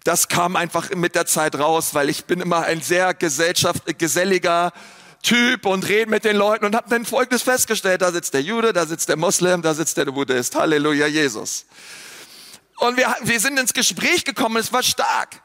Das 0.03 0.27
kam 0.27 0.57
einfach 0.57 0.91
mit 0.91 1.15
der 1.15 1.27
Zeit 1.27 1.55
raus, 1.55 1.95
weil 1.95 2.11
ich 2.11 2.25
bin 2.25 2.41
immer 2.41 2.65
ein 2.65 2.83
sehr 2.83 3.15
gesellschaft, 3.15 3.99
geselliger 3.99 4.73
Typ 5.23 5.65
und 5.65 5.89
rede 5.89 6.11
mit 6.11 6.25
den 6.25 6.37
Leuten 6.37 6.65
und 6.65 6.75
habe 6.75 6.91
dann 6.91 7.07
Folgendes 7.07 7.43
festgestellt. 7.43 8.03
Da 8.03 8.11
sitzt 8.11 8.35
der 8.35 8.43
Jude, 8.43 8.73
da 8.73 8.85
sitzt 8.85 9.09
der 9.09 9.17
Moslem, 9.17 9.63
da 9.63 9.75
sitzt 9.75 9.97
der 9.97 10.07
Buddhist. 10.07 10.57
Halleluja, 10.57 11.07
Jesus. 11.07 11.67
Und 12.79 12.97
wir, 12.97 13.15
wir 13.23 13.39
sind 13.39 13.59
ins 13.61 13.73
Gespräch 13.73 14.25
gekommen, 14.25 14.57
es 14.57 14.73
war 14.73 14.83
stark. 14.83 15.44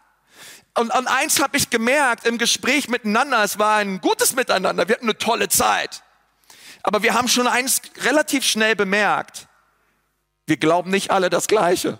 Und, 0.80 0.96
und 0.96 1.08
eins 1.08 1.42
habe 1.42 1.58
ich 1.58 1.70
gemerkt 1.70 2.26
im 2.26 2.38
Gespräch 2.38 2.88
miteinander, 2.88 3.44
es 3.44 3.60
war 3.60 3.80
ein 3.80 4.00
gutes 4.00 4.34
Miteinander, 4.34 4.88
wir 4.88 4.96
hatten 4.96 5.08
eine 5.08 5.18
tolle 5.18 5.50
Zeit. 5.50 6.04
Aber 6.84 7.04
wir 7.04 7.16
haben 7.16 7.28
schon 7.28 7.48
eins 7.48 7.82
relativ 7.98 8.46
schnell 8.46 8.78
bemerkt, 8.78 9.50
wir 10.46 10.56
glauben 10.56 10.90
nicht 10.90 11.12
alle 11.12 11.30
das 11.30 11.50
Gleiche. 11.50 12.00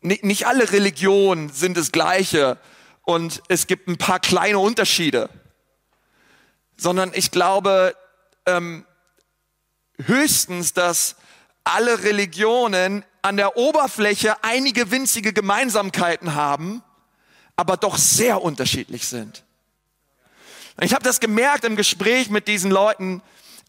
Nicht, 0.00 0.46
alle 0.46 0.72
Religionen 0.72 1.50
sind 1.50 1.76
das 1.76 1.92
Gleiche 1.92 2.56
und 3.02 3.42
es 3.48 3.66
gibt 3.66 3.86
ein 3.86 3.98
paar 3.98 4.18
kleine 4.18 4.58
Unterschiede, 4.58 5.28
sondern 6.78 7.10
ich 7.12 7.30
glaube 7.30 7.94
ähm, 8.46 8.86
höchstens, 9.98 10.72
dass 10.72 11.16
alle 11.64 12.02
Religionen 12.02 13.04
an 13.22 13.36
der 13.36 13.56
Oberfläche 13.56 14.42
einige 14.42 14.90
winzige 14.90 15.32
Gemeinsamkeiten 15.32 16.34
haben, 16.34 16.82
aber 17.56 17.76
doch 17.76 17.98
sehr 17.98 18.42
unterschiedlich 18.42 19.06
sind. 19.06 19.44
Ich 20.80 20.94
habe 20.94 21.04
das 21.04 21.20
gemerkt 21.20 21.64
im 21.64 21.76
Gespräch 21.76 22.30
mit 22.30 22.48
diesen 22.48 22.70
Leuten 22.70 23.22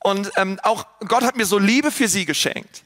und 0.03 0.31
ähm, 0.37 0.59
auch 0.63 0.85
Gott 1.07 1.23
hat 1.23 1.35
mir 1.35 1.45
so 1.45 1.57
Liebe 1.57 1.91
für 1.91 2.07
sie 2.07 2.25
geschenkt. 2.25 2.83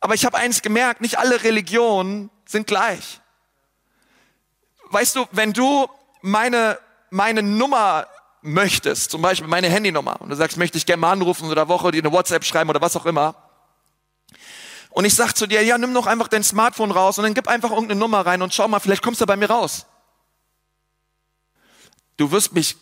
Aber 0.00 0.14
ich 0.14 0.24
habe 0.24 0.36
eins 0.36 0.62
gemerkt, 0.62 1.00
nicht 1.00 1.18
alle 1.18 1.42
Religionen 1.42 2.30
sind 2.46 2.66
gleich. 2.66 3.20
Weißt 4.90 5.16
du, 5.16 5.26
wenn 5.32 5.52
du 5.52 5.88
meine, 6.22 6.78
meine 7.10 7.42
Nummer 7.42 8.06
möchtest, 8.40 9.10
zum 9.10 9.22
Beispiel 9.22 9.48
meine 9.48 9.68
Handynummer, 9.68 10.20
und 10.20 10.30
du 10.30 10.36
sagst, 10.36 10.56
möchte 10.56 10.78
ich 10.78 10.86
gerne 10.86 11.00
mal 11.00 11.12
anrufen 11.12 11.50
oder 11.50 11.68
Woche 11.68 11.90
dir 11.90 12.02
eine 12.02 12.12
WhatsApp 12.12 12.44
schreiben 12.44 12.70
oder 12.70 12.80
was 12.80 12.96
auch 12.96 13.06
immer, 13.06 13.34
und 14.90 15.04
ich 15.04 15.14
sag 15.14 15.34
zu 15.34 15.46
dir, 15.46 15.62
ja, 15.62 15.78
nimm 15.78 15.94
doch 15.94 16.06
einfach 16.06 16.28
dein 16.28 16.42
Smartphone 16.42 16.90
raus 16.90 17.18
und 17.18 17.24
dann 17.24 17.34
gib 17.34 17.48
einfach 17.48 17.70
irgendeine 17.70 18.00
Nummer 18.00 18.24
rein 18.24 18.42
und 18.42 18.54
schau 18.54 18.68
mal, 18.68 18.80
vielleicht 18.80 19.02
kommst 19.02 19.20
du 19.20 19.26
bei 19.26 19.36
mir 19.36 19.50
raus. 19.50 19.86
Du 22.16 22.30
wirst 22.32 22.52
mich 22.52 22.76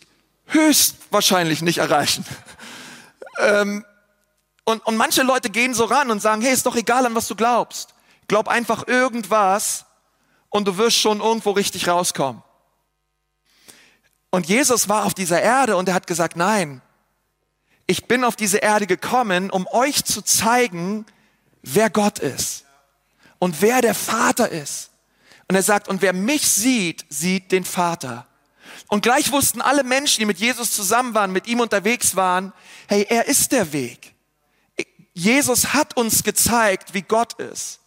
höchstwahrscheinlich 0.47 1.61
nicht 1.61 1.77
erreichen. 1.77 2.25
ähm, 3.39 3.85
und, 4.63 4.85
und 4.85 4.97
manche 4.97 5.23
Leute 5.23 5.49
gehen 5.49 5.73
so 5.73 5.85
ran 5.85 6.11
und 6.11 6.21
sagen, 6.21 6.41
hey, 6.41 6.53
ist 6.53 6.65
doch 6.65 6.75
egal, 6.75 7.05
an 7.05 7.15
was 7.15 7.27
du 7.27 7.35
glaubst. 7.35 7.93
Glaub 8.27 8.47
einfach 8.47 8.87
irgendwas 8.87 9.85
und 10.49 10.67
du 10.67 10.77
wirst 10.77 10.97
schon 10.97 11.21
irgendwo 11.21 11.51
richtig 11.51 11.87
rauskommen. 11.87 12.43
Und 14.29 14.47
Jesus 14.47 14.89
war 14.89 15.05
auf 15.05 15.13
dieser 15.13 15.41
Erde 15.41 15.77
und 15.77 15.87
er 15.87 15.95
hat 15.95 16.07
gesagt, 16.07 16.35
nein, 16.35 16.81
ich 17.85 18.05
bin 18.05 18.23
auf 18.23 18.35
diese 18.35 18.57
Erde 18.57 18.85
gekommen, 18.85 19.49
um 19.49 19.65
euch 19.67 20.03
zu 20.03 20.21
zeigen, 20.21 21.05
wer 21.61 21.89
Gott 21.89 22.19
ist 22.19 22.65
und 23.39 23.61
wer 23.61 23.81
der 23.81 23.95
Vater 23.95 24.49
ist. 24.49 24.91
Und 25.47 25.55
er 25.55 25.63
sagt, 25.63 25.87
und 25.87 26.01
wer 26.01 26.13
mich 26.13 26.47
sieht, 26.47 27.05
sieht 27.09 27.51
den 27.51 27.63
Vater. 27.63 28.27
Und 28.87 29.01
gleich 29.01 29.31
wussten 29.31 29.61
alle 29.61 29.83
Menschen, 29.83 30.19
die 30.19 30.25
mit 30.25 30.39
Jesus 30.39 30.71
zusammen 30.71 31.13
waren, 31.13 31.31
mit 31.31 31.47
ihm 31.47 31.59
unterwegs 31.59 32.15
waren, 32.15 32.53
hey, 32.87 33.05
er 33.09 33.27
ist 33.27 33.51
der 33.51 33.71
Weg. 33.73 34.13
Jesus 35.13 35.73
hat 35.73 35.97
uns 35.97 36.23
gezeigt, 36.23 36.93
wie 36.93 37.01
Gott 37.01 37.33
ist. 37.33 37.79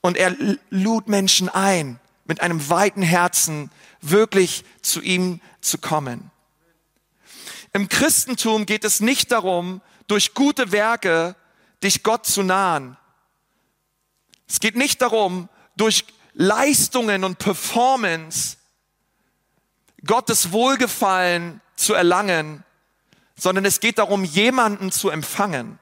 Und 0.00 0.16
er 0.16 0.34
lud 0.70 1.08
Menschen 1.08 1.48
ein, 1.48 1.98
mit 2.24 2.40
einem 2.40 2.68
weiten 2.68 3.02
Herzen 3.02 3.70
wirklich 4.00 4.64
zu 4.82 5.00
ihm 5.02 5.40
zu 5.60 5.78
kommen. 5.78 6.30
Im 7.72 7.88
Christentum 7.88 8.66
geht 8.66 8.84
es 8.84 9.00
nicht 9.00 9.32
darum, 9.32 9.82
durch 10.06 10.34
gute 10.34 10.72
Werke 10.72 11.34
dich 11.82 12.02
Gott 12.02 12.26
zu 12.26 12.42
nahen. 12.42 12.96
Es 14.48 14.60
geht 14.60 14.76
nicht 14.76 15.02
darum, 15.02 15.48
durch 15.76 16.04
Leistungen 16.34 17.24
und 17.24 17.38
Performance 17.38 18.56
Gottes 20.04 20.52
Wohlgefallen 20.52 21.60
zu 21.74 21.94
erlangen, 21.94 22.64
sondern 23.36 23.64
es 23.64 23.80
geht 23.80 23.98
darum, 23.98 24.24
jemanden 24.24 24.92
zu 24.92 25.10
empfangen. 25.10 25.78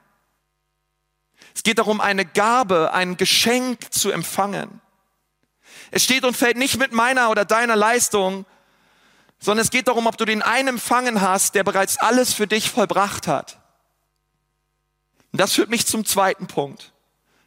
Es 1.53 1.63
geht 1.63 1.77
darum, 1.77 2.01
eine 2.01 2.25
Gabe, 2.25 2.91
ein 2.93 3.17
Geschenk 3.17 3.93
zu 3.93 4.11
empfangen. 4.11 4.81
Es 5.91 6.03
steht 6.03 6.25
und 6.25 6.35
fällt 6.35 6.57
nicht 6.57 6.77
mit 6.77 6.91
meiner 6.91 7.29
oder 7.29 7.45
deiner 7.45 7.75
Leistung, 7.75 8.45
sondern 9.39 9.63
es 9.63 9.71
geht 9.71 9.87
darum, 9.87 10.07
ob 10.07 10.17
du 10.17 10.25
den 10.25 10.41
einen 10.41 10.69
empfangen 10.69 11.21
hast, 11.21 11.55
der 11.55 11.63
bereits 11.63 11.97
alles 11.97 12.33
für 12.33 12.47
dich 12.47 12.71
vollbracht 12.71 13.27
hat. 13.27 13.59
Und 15.35 15.39
das 15.41 15.51
führt 15.51 15.69
mich 15.69 15.85
zum 15.85 16.05
zweiten 16.05 16.47
Punkt. 16.47 16.93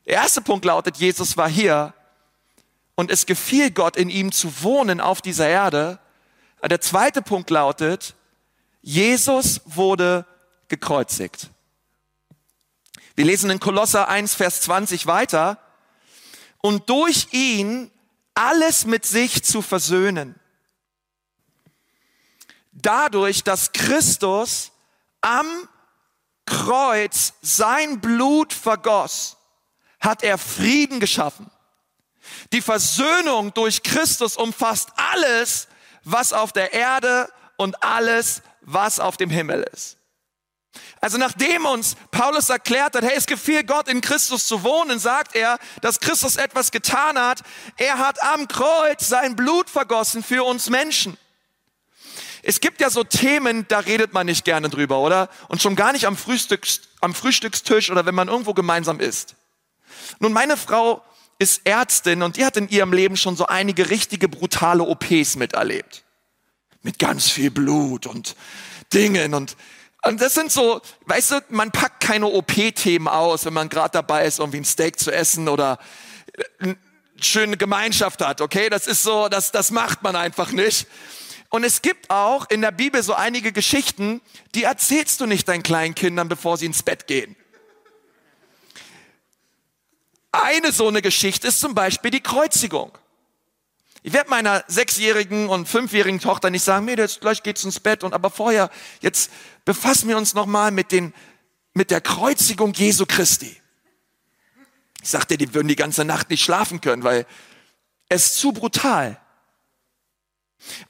Der 0.04 0.16
erste 0.16 0.42
Punkt 0.42 0.66
lautet, 0.66 0.98
Jesus 0.98 1.38
war 1.38 1.48
hier 1.48 1.94
und 2.96 3.10
es 3.10 3.24
gefiel 3.24 3.70
Gott, 3.70 3.96
in 3.96 4.10
ihm 4.10 4.30
zu 4.30 4.62
wohnen 4.62 5.00
auf 5.00 5.22
dieser 5.22 5.48
Erde. 5.48 5.98
Der 6.62 6.82
zweite 6.82 7.22
Punkt 7.22 7.48
lautet, 7.48 8.14
Jesus 8.82 9.62
wurde 9.64 10.26
gekreuzigt. 10.68 11.48
Wir 13.14 13.24
lesen 13.24 13.48
in 13.48 13.58
Kolosser 13.58 14.06
1, 14.06 14.34
Vers 14.34 14.60
20 14.60 15.06
weiter. 15.06 15.58
Und 16.58 16.90
durch 16.90 17.28
ihn 17.30 17.90
alles 18.34 18.84
mit 18.84 19.06
sich 19.06 19.44
zu 19.44 19.62
versöhnen. 19.62 20.34
Dadurch, 22.72 23.44
dass 23.44 23.72
Christus 23.72 24.72
am 25.22 25.46
Kreuz 26.48 27.34
sein 27.42 28.00
Blut 28.00 28.52
vergoss, 28.52 29.36
hat 30.00 30.22
er 30.22 30.38
Frieden 30.38 30.98
geschaffen. 30.98 31.50
Die 32.52 32.62
Versöhnung 32.62 33.52
durch 33.52 33.82
Christus 33.82 34.36
umfasst 34.36 34.90
alles, 34.96 35.68
was 36.04 36.32
auf 36.32 36.52
der 36.52 36.72
Erde 36.72 37.30
und 37.56 37.82
alles, 37.82 38.42
was 38.62 38.98
auf 38.98 39.16
dem 39.16 39.30
Himmel 39.30 39.68
ist. 39.72 39.98
Also 41.00 41.18
nachdem 41.18 41.66
uns 41.66 41.96
Paulus 42.10 42.48
erklärt 42.48 42.94
hat, 42.94 43.04
hey, 43.04 43.14
es 43.16 43.26
gefiel 43.26 43.64
Gott 43.64 43.88
in 43.88 44.00
Christus 44.00 44.46
zu 44.46 44.62
wohnen, 44.62 44.98
sagt 44.98 45.34
er, 45.34 45.58
dass 45.80 46.00
Christus 46.00 46.36
etwas 46.36 46.70
getan 46.70 47.18
hat. 47.18 47.42
Er 47.76 47.98
hat 47.98 48.22
am 48.22 48.48
Kreuz 48.48 49.08
sein 49.08 49.36
Blut 49.36 49.70
vergossen 49.70 50.22
für 50.22 50.44
uns 50.44 50.70
Menschen. 50.70 51.16
Es 52.42 52.60
gibt 52.60 52.80
ja 52.80 52.90
so 52.90 53.04
Themen, 53.04 53.66
da 53.68 53.80
redet 53.80 54.12
man 54.12 54.26
nicht 54.26 54.44
gerne 54.44 54.68
drüber, 54.68 54.98
oder? 54.98 55.28
Und 55.48 55.62
schon 55.62 55.76
gar 55.76 55.92
nicht 55.92 56.06
am, 56.06 56.16
Frühstücks, 56.16 56.80
am 57.00 57.14
Frühstückstisch 57.14 57.90
oder 57.90 58.06
wenn 58.06 58.14
man 58.14 58.28
irgendwo 58.28 58.54
gemeinsam 58.54 59.00
isst. 59.00 59.34
Nun, 60.20 60.32
meine 60.32 60.56
Frau 60.56 61.02
ist 61.38 61.62
Ärztin 61.64 62.22
und 62.22 62.36
die 62.36 62.44
hat 62.44 62.56
in 62.56 62.68
ihrem 62.68 62.92
Leben 62.92 63.16
schon 63.16 63.36
so 63.36 63.46
einige 63.46 63.90
richtige 63.90 64.28
brutale 64.28 64.82
OPs 64.82 65.36
miterlebt. 65.36 66.04
Mit 66.82 66.98
ganz 66.98 67.28
viel 67.28 67.50
Blut 67.50 68.06
und 68.06 68.36
Dingen 68.92 69.34
und 69.34 69.56
und 70.02 70.20
das 70.20 70.34
sind 70.34 70.52
so, 70.52 70.80
weißt 71.06 71.30
du, 71.32 71.40
man 71.48 71.72
packt 71.72 72.00
keine 72.00 72.26
OP-Themen 72.26 73.08
aus, 73.08 73.44
wenn 73.44 73.52
man 73.52 73.68
gerade 73.68 73.90
dabei 73.90 74.26
ist, 74.26 74.38
irgendwie 74.38 74.58
ein 74.58 74.64
Steak 74.64 74.98
zu 74.98 75.10
essen 75.10 75.48
oder 75.48 75.78
eine 76.60 76.76
schöne 77.20 77.56
Gemeinschaft 77.56 78.24
hat, 78.24 78.40
okay? 78.40 78.70
Das 78.70 78.86
ist 78.86 79.02
so, 79.02 79.28
das, 79.28 79.50
das 79.50 79.72
macht 79.72 80.02
man 80.02 80.14
einfach 80.14 80.52
nicht. 80.52 80.86
Und 81.50 81.64
es 81.64 81.82
gibt 81.82 82.10
auch 82.10 82.48
in 82.50 82.60
der 82.60 82.72
Bibel 82.72 83.02
so 83.02 83.14
einige 83.14 83.52
Geschichten, 83.52 84.20
die 84.54 84.64
erzählst 84.64 85.20
du 85.20 85.26
nicht 85.26 85.48
deinen 85.48 85.62
kleinen 85.62 85.94
Kindern, 85.94 86.28
bevor 86.28 86.56
sie 86.56 86.66
ins 86.66 86.82
Bett 86.82 87.06
gehen. 87.06 87.36
eine 90.38 90.72
so 90.72 90.88
eine 90.88 91.02
Geschichte 91.02 91.48
ist 91.48 91.60
zum 91.60 91.74
Beispiel 91.74 92.10
die 92.10 92.20
Kreuzigung. 92.20 92.96
Ich 94.02 94.12
werde 94.12 94.30
meiner 94.30 94.64
sechsjährigen 94.68 95.48
und 95.48 95.68
fünfjährigen 95.68 96.20
Tochter 96.20 96.50
nicht 96.50 96.62
sagen, 96.62 96.84
Mädels, 96.84 97.20
gleich 97.20 97.42
geht's 97.42 97.64
ins 97.64 97.80
Bett 97.80 98.04
und 98.04 98.14
aber 98.14 98.30
vorher, 98.30 98.70
jetzt 99.00 99.30
befassen 99.64 100.08
wir 100.08 100.16
uns 100.16 100.34
nochmal 100.34 100.70
mit 100.70 100.92
den, 100.92 101.12
mit 101.74 101.90
der 101.90 102.00
Kreuzigung 102.00 102.72
Jesu 102.74 103.06
Christi. 103.06 103.60
Ich 105.02 105.10
sagte, 105.10 105.36
die 105.36 105.52
würden 105.52 105.68
die 105.68 105.76
ganze 105.76 106.04
Nacht 106.04 106.30
nicht 106.30 106.42
schlafen 106.42 106.80
können, 106.80 107.02
weil 107.02 107.26
es 108.08 108.26
ist 108.26 108.38
zu 108.38 108.52
brutal. 108.52 109.20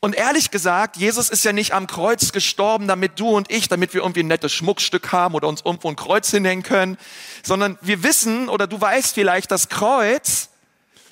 Und 0.01 0.15
ehrlich 0.15 0.51
gesagt, 0.51 0.97
Jesus 0.97 1.31
ist 1.31 1.45
ja 1.45 1.53
nicht 1.53 1.73
am 1.73 1.87
Kreuz 1.87 2.33
gestorben, 2.33 2.89
damit 2.89 3.21
du 3.21 3.37
und 3.37 3.51
ich, 3.51 3.69
damit 3.69 3.95
wir 3.95 4.01
irgendwie 4.01 4.23
ein 4.23 4.29
nettes 4.29 4.53
Schmuckstück 4.53 5.13
haben 5.13 5.35
oder 5.35 5.49
uns 5.49 5.63
irgendwo 5.65 5.89
ein 5.89 5.97
Kreuz 5.97 6.31
hinhängen 6.31 6.63
können, 6.63 6.99
sondern 7.43 7.79
wir 7.81 8.03
wissen 8.03 8.49
oder 8.49 8.67
du 8.67 8.81
weißt 8.81 9.15
vielleicht, 9.15 9.51
das 9.51 9.69
Kreuz 9.69 10.51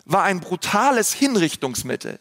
war 0.04 0.22
ein 0.22 0.40
brutales 0.40 1.12
Hinrichtungsmittel. 1.12 2.18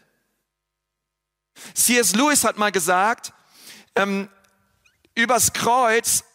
C.S. 1.74 2.15
Lewis 2.15 2.44
hat 2.44 2.58
mal 2.58 2.72
gesagt, 2.72 3.34
ähm, 3.96 4.27
übers 5.13 5.54
Kreuz 5.54 6.25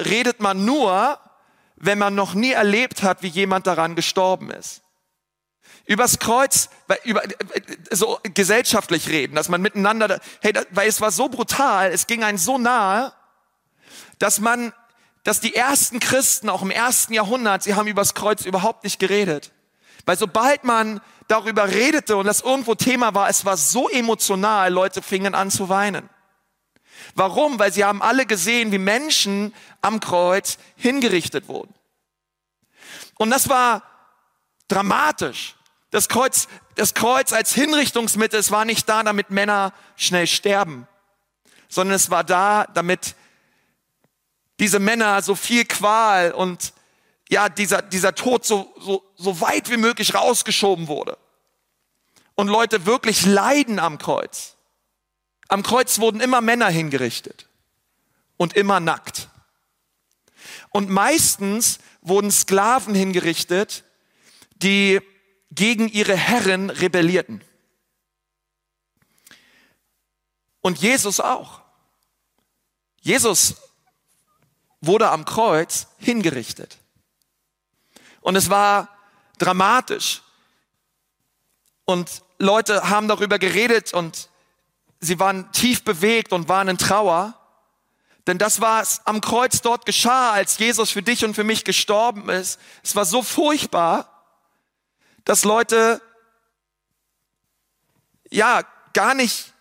redet 0.00 0.40
man 0.40 0.64
nur, 0.64 1.18
wenn 1.76 1.98
man 1.98 2.14
noch 2.14 2.34
nie 2.34 2.52
erlebt 2.52 3.02
hat, 3.04 3.22
wie 3.22 3.28
jemand 3.28 3.68
daran 3.68 3.94
gestorben 3.94 4.50
ist 4.50 4.82
übers 5.88 6.18
Kreuz, 6.18 6.68
über, 7.04 7.22
so 7.90 8.20
gesellschaftlich 8.22 9.08
reden, 9.08 9.34
dass 9.34 9.48
man 9.48 9.62
miteinander, 9.62 10.20
hey, 10.42 10.52
weil 10.70 10.86
es 10.86 11.00
war 11.00 11.10
so 11.10 11.28
brutal, 11.28 11.90
es 11.90 12.06
ging 12.06 12.22
einem 12.22 12.36
so 12.36 12.58
nahe, 12.58 13.12
dass 14.18 14.38
man, 14.38 14.74
dass 15.24 15.40
die 15.40 15.54
ersten 15.54 15.98
Christen 15.98 16.50
auch 16.50 16.60
im 16.60 16.70
ersten 16.70 17.14
Jahrhundert, 17.14 17.62
sie 17.62 17.74
haben 17.74 17.88
übers 17.88 18.14
Kreuz 18.14 18.44
überhaupt 18.44 18.84
nicht 18.84 18.98
geredet. 19.00 19.52
Weil 20.04 20.18
sobald 20.18 20.62
man 20.62 21.00
darüber 21.26 21.68
redete 21.68 22.18
und 22.18 22.26
das 22.26 22.42
irgendwo 22.42 22.74
Thema 22.74 23.14
war, 23.14 23.30
es 23.30 23.46
war 23.46 23.56
so 23.56 23.88
emotional, 23.88 24.70
Leute 24.70 25.00
fingen 25.00 25.34
an 25.34 25.50
zu 25.50 25.70
weinen. 25.70 26.10
Warum? 27.14 27.58
Weil 27.58 27.72
sie 27.72 27.84
haben 27.84 28.02
alle 28.02 28.26
gesehen, 28.26 28.72
wie 28.72 28.78
Menschen 28.78 29.54
am 29.80 30.00
Kreuz 30.00 30.58
hingerichtet 30.76 31.48
wurden. 31.48 31.72
Und 33.16 33.30
das 33.30 33.48
war 33.48 33.82
dramatisch. 34.68 35.57
Das 35.90 36.08
Kreuz, 36.08 36.48
das 36.74 36.94
Kreuz 36.94 37.32
als 37.32 37.54
Hinrichtungsmittel, 37.54 38.38
es 38.38 38.50
war 38.50 38.64
nicht 38.64 38.88
da, 38.88 39.02
damit 39.02 39.30
Männer 39.30 39.72
schnell 39.96 40.26
sterben, 40.26 40.86
sondern 41.68 41.96
es 41.96 42.10
war 42.10 42.24
da, 42.24 42.66
damit 42.74 43.14
diese 44.60 44.78
Männer 44.78 45.22
so 45.22 45.34
viel 45.34 45.64
Qual 45.64 46.32
und 46.32 46.72
ja, 47.30 47.48
dieser, 47.48 47.82
dieser 47.82 48.14
Tod 48.14 48.44
so, 48.44 48.72
so, 48.78 49.04
so 49.16 49.40
weit 49.40 49.70
wie 49.70 49.76
möglich 49.76 50.14
rausgeschoben 50.14 50.88
wurde. 50.88 51.18
Und 52.34 52.48
Leute 52.48 52.86
wirklich 52.86 53.26
leiden 53.26 53.78
am 53.78 53.98
Kreuz. 53.98 54.56
Am 55.48 55.62
Kreuz 55.62 55.98
wurden 55.98 56.20
immer 56.20 56.40
Männer 56.40 56.68
hingerichtet 56.68 57.48
und 58.36 58.54
immer 58.54 58.80
nackt. 58.80 59.28
Und 60.70 60.88
meistens 60.88 61.78
wurden 62.00 62.30
Sklaven 62.30 62.94
hingerichtet, 62.94 63.84
die 64.56 65.00
gegen 65.50 65.88
ihre 65.88 66.16
Herren 66.16 66.70
rebellierten. 66.70 67.42
Und 70.60 70.78
Jesus 70.78 71.20
auch. 71.20 71.62
Jesus 73.00 73.56
wurde 74.80 75.10
am 75.10 75.24
Kreuz 75.24 75.88
hingerichtet. 75.98 76.78
Und 78.20 78.36
es 78.36 78.50
war 78.50 78.88
dramatisch. 79.38 80.22
Und 81.84 82.22
Leute 82.38 82.90
haben 82.90 83.08
darüber 83.08 83.38
geredet 83.38 83.94
und 83.94 84.28
sie 85.00 85.18
waren 85.18 85.50
tief 85.52 85.84
bewegt 85.84 86.32
und 86.32 86.48
waren 86.48 86.68
in 86.68 86.78
Trauer. 86.78 87.34
Denn 88.26 88.36
das, 88.36 88.60
was 88.60 89.06
am 89.06 89.22
Kreuz 89.22 89.62
dort 89.62 89.86
geschah, 89.86 90.32
als 90.32 90.58
Jesus 90.58 90.90
für 90.90 91.02
dich 91.02 91.24
und 91.24 91.34
für 91.34 91.44
mich 91.44 91.64
gestorben 91.64 92.28
ist, 92.28 92.60
es 92.82 92.94
war 92.94 93.06
so 93.06 93.22
furchtbar, 93.22 94.17
dass 95.24 95.44
Leute 95.44 96.00
ja 98.30 98.62
gar 98.92 99.14
nicht 99.14 99.52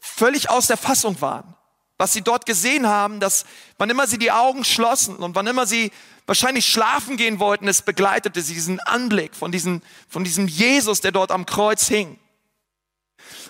völlig 0.00 0.50
aus 0.50 0.66
der 0.66 0.76
Fassung 0.76 1.20
waren. 1.20 1.56
Was 1.98 2.12
sie 2.12 2.22
dort 2.22 2.46
gesehen 2.46 2.86
haben, 2.86 3.20
dass 3.20 3.44
wann 3.76 3.90
immer 3.90 4.06
sie 4.06 4.18
die 4.18 4.32
Augen 4.32 4.64
schlossen 4.64 5.16
und 5.16 5.34
wann 5.34 5.46
immer 5.46 5.66
sie 5.66 5.92
wahrscheinlich 6.26 6.66
schlafen 6.66 7.16
gehen 7.16 7.40
wollten, 7.40 7.68
es 7.68 7.82
begleitete 7.82 8.40
sie 8.40 8.54
diesen 8.54 8.80
Anblick 8.80 9.34
von 9.34 9.52
diesem, 9.52 9.82
von 10.08 10.24
diesem 10.24 10.46
Jesus, 10.48 11.00
der 11.00 11.12
dort 11.12 11.30
am 11.30 11.44
Kreuz 11.44 11.88
hing. 11.88 12.18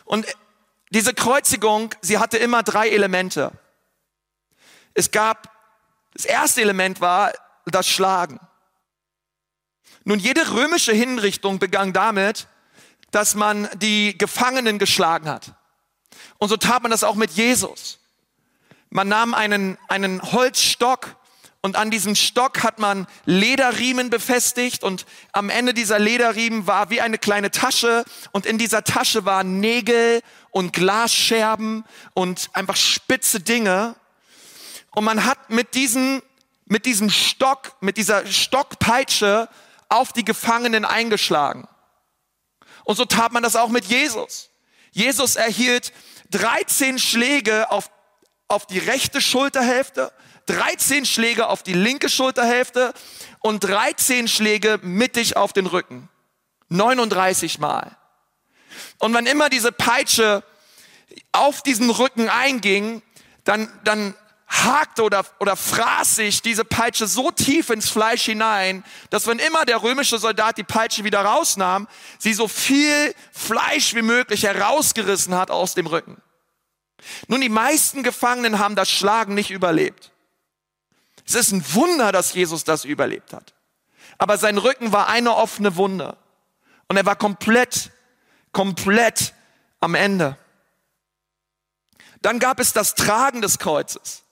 Und 0.05 0.27
diese 0.91 1.15
Kreuzigung, 1.15 1.95
sie 2.01 2.19
hatte 2.19 2.39
immer 2.39 2.63
drei 2.63 2.89
Elemente. 2.89 3.53
Es 4.95 5.11
gab, 5.11 5.55
das 6.15 6.25
erste 6.25 6.63
Element 6.63 7.01
war 7.01 7.33
das 7.67 7.87
Schlagen. 7.87 8.41
Nun, 10.11 10.19
jede 10.19 10.51
römische 10.51 10.93
Hinrichtung 10.93 11.61
begann 11.61 11.93
damit, 11.93 12.49
dass 13.13 13.37
man 13.37 13.69
die 13.77 14.19
Gefangenen 14.19 14.81
geschlagen 14.81 15.29
hat. 15.29 15.55
Und 16.39 16.49
so 16.49 16.57
tat 16.57 16.83
man 16.83 16.91
das 16.91 17.05
auch 17.05 17.15
mit 17.15 17.31
Jesus. 17.31 18.01
Man 18.89 19.07
nahm 19.07 19.35
einen, 19.35 19.79
einen 19.87 20.21
Holzstock 20.21 21.15
und 21.61 21.77
an 21.77 21.93
diesem 21.93 22.17
Stock 22.17 22.65
hat 22.65 22.81
man 22.81 23.07
Lederriemen 23.25 24.11
befestigt 24.11 24.83
und 24.83 25.07
am 25.31 25.49
Ende 25.49 25.75
dieser 25.75 26.01
Lederriemen 26.01 26.67
war 26.67 26.91
wie 26.91 27.01
eine 27.01 27.17
kleine 27.17 27.53
Tasche 27.53 28.05
und 28.33 28.47
in 28.47 28.59
dieser 28.59 28.83
Tasche 28.83 29.27
waren 29.27 29.61
Nägel 29.61 30.23
und 30.51 30.73
Glasscherben 30.73 31.85
und 32.15 32.51
einfach 32.53 32.75
spitze 32.75 33.39
Dinge. 33.39 33.95
Und 34.91 35.05
man 35.05 35.25
hat 35.25 35.51
mit 35.51 35.75
diesem, 35.75 36.21
mit 36.67 36.85
diesem 36.85 37.11
Stock, 37.11 37.77
mit 37.81 37.97
dieser 37.97 38.27
Stockpeitsche 38.27 39.49
auf 39.91 40.15
die 40.15 40.25
Gefangenen 40.25 40.87
eingeschlagen. 40.87 41.69
Und 42.85 42.97
so 42.97 43.05
tat 43.05 43.33
man 43.33 43.43
das 43.43 43.57
auch 43.57 43.69
mit 43.69 43.85
Jesus. 43.85 44.51
Jesus 44.93 45.37
erhielt 45.37 45.93
13 46.31 46.99
Schläge 46.99 47.71
auf, 47.71 47.91
auf 48.49 48.67
die 48.67 48.79
rechte 48.79 49.21
Schulterhälfte, 49.21 50.13
13 50.47 51.05
Schläge 51.05 51.49
auf 51.49 51.63
die 51.63 51.75
linke 51.75 52.09
Schulterhälfte 52.09 52.95
und 53.41 53.63
13 53.63 54.27
Schläge 54.27 54.79
mittig 54.83 55.37
auf 55.37 55.53
den 55.53 55.67
Rücken. 55.67 56.09
39 56.69 57.59
Mal. 57.59 57.97
Und 58.99 59.13
wann 59.13 59.27
immer 59.27 59.49
diese 59.49 59.73
Peitsche 59.73 60.43
auf 61.33 61.63
diesen 61.63 61.91
Rücken 61.91 62.29
einging, 62.29 63.03
dann, 63.45 63.69
dann 63.85 64.15
hakte 64.51 65.05
oder, 65.05 65.25
oder 65.39 65.55
fraß 65.57 66.17
sich 66.17 66.43
diese 66.43 66.65
Peitsche 66.65 67.07
so 67.07 67.31
tief 67.31 67.71
ins 67.71 67.89
Fleisch 67.89 68.25
hinein, 68.25 68.85
dass 69.09 69.27
wenn 69.27 69.39
immer 69.39 69.65
der 69.65 69.83
römische 69.83 70.19
Soldat 70.19 70.59
die 70.59 70.65
Peitsche 70.65 71.05
wieder 71.05 71.21
rausnahm, 71.25 71.87
sie 72.19 72.35
so 72.35 72.49
viel 72.49 73.15
Fleisch 73.33 73.95
wie 73.95 74.03
möglich 74.03 74.43
herausgerissen 74.43 75.35
hat 75.37 75.51
aus 75.51 75.75
dem 75.75 75.87
Rücken. 75.87 76.21
Nun, 77.29 77.41
die 77.41 77.49
meisten 77.49 78.03
Gefangenen 78.03 78.59
haben 78.59 78.75
das 78.75 78.91
Schlagen 78.91 79.35
nicht 79.35 79.51
überlebt. 79.51 80.11
Es 81.25 81.35
ist 81.35 81.53
ein 81.53 81.65
Wunder, 81.75 82.11
dass 82.11 82.35
Jesus 82.35 82.65
das 82.65 82.85
überlebt 82.85 83.33
hat. 83.33 83.55
Aber 84.19 84.37
sein 84.37 84.59
Rücken 84.59 84.93
war 84.93 85.09
eine 85.09 85.35
offene 85.35 85.77
Wunde. 85.77 86.17
Und 86.89 86.97
er 86.97 87.07
war 87.07 87.17
komplett, 87.17 87.93
komplett 88.53 89.33
am 89.79 89.95
Ende. 89.95 90.37
Dann 92.21 92.39
gab 92.39 92.59
es 92.59 92.73
das 92.73 92.97
Tragen 92.97 93.41
des 93.41 93.59
Kreuzes. 93.59 94.25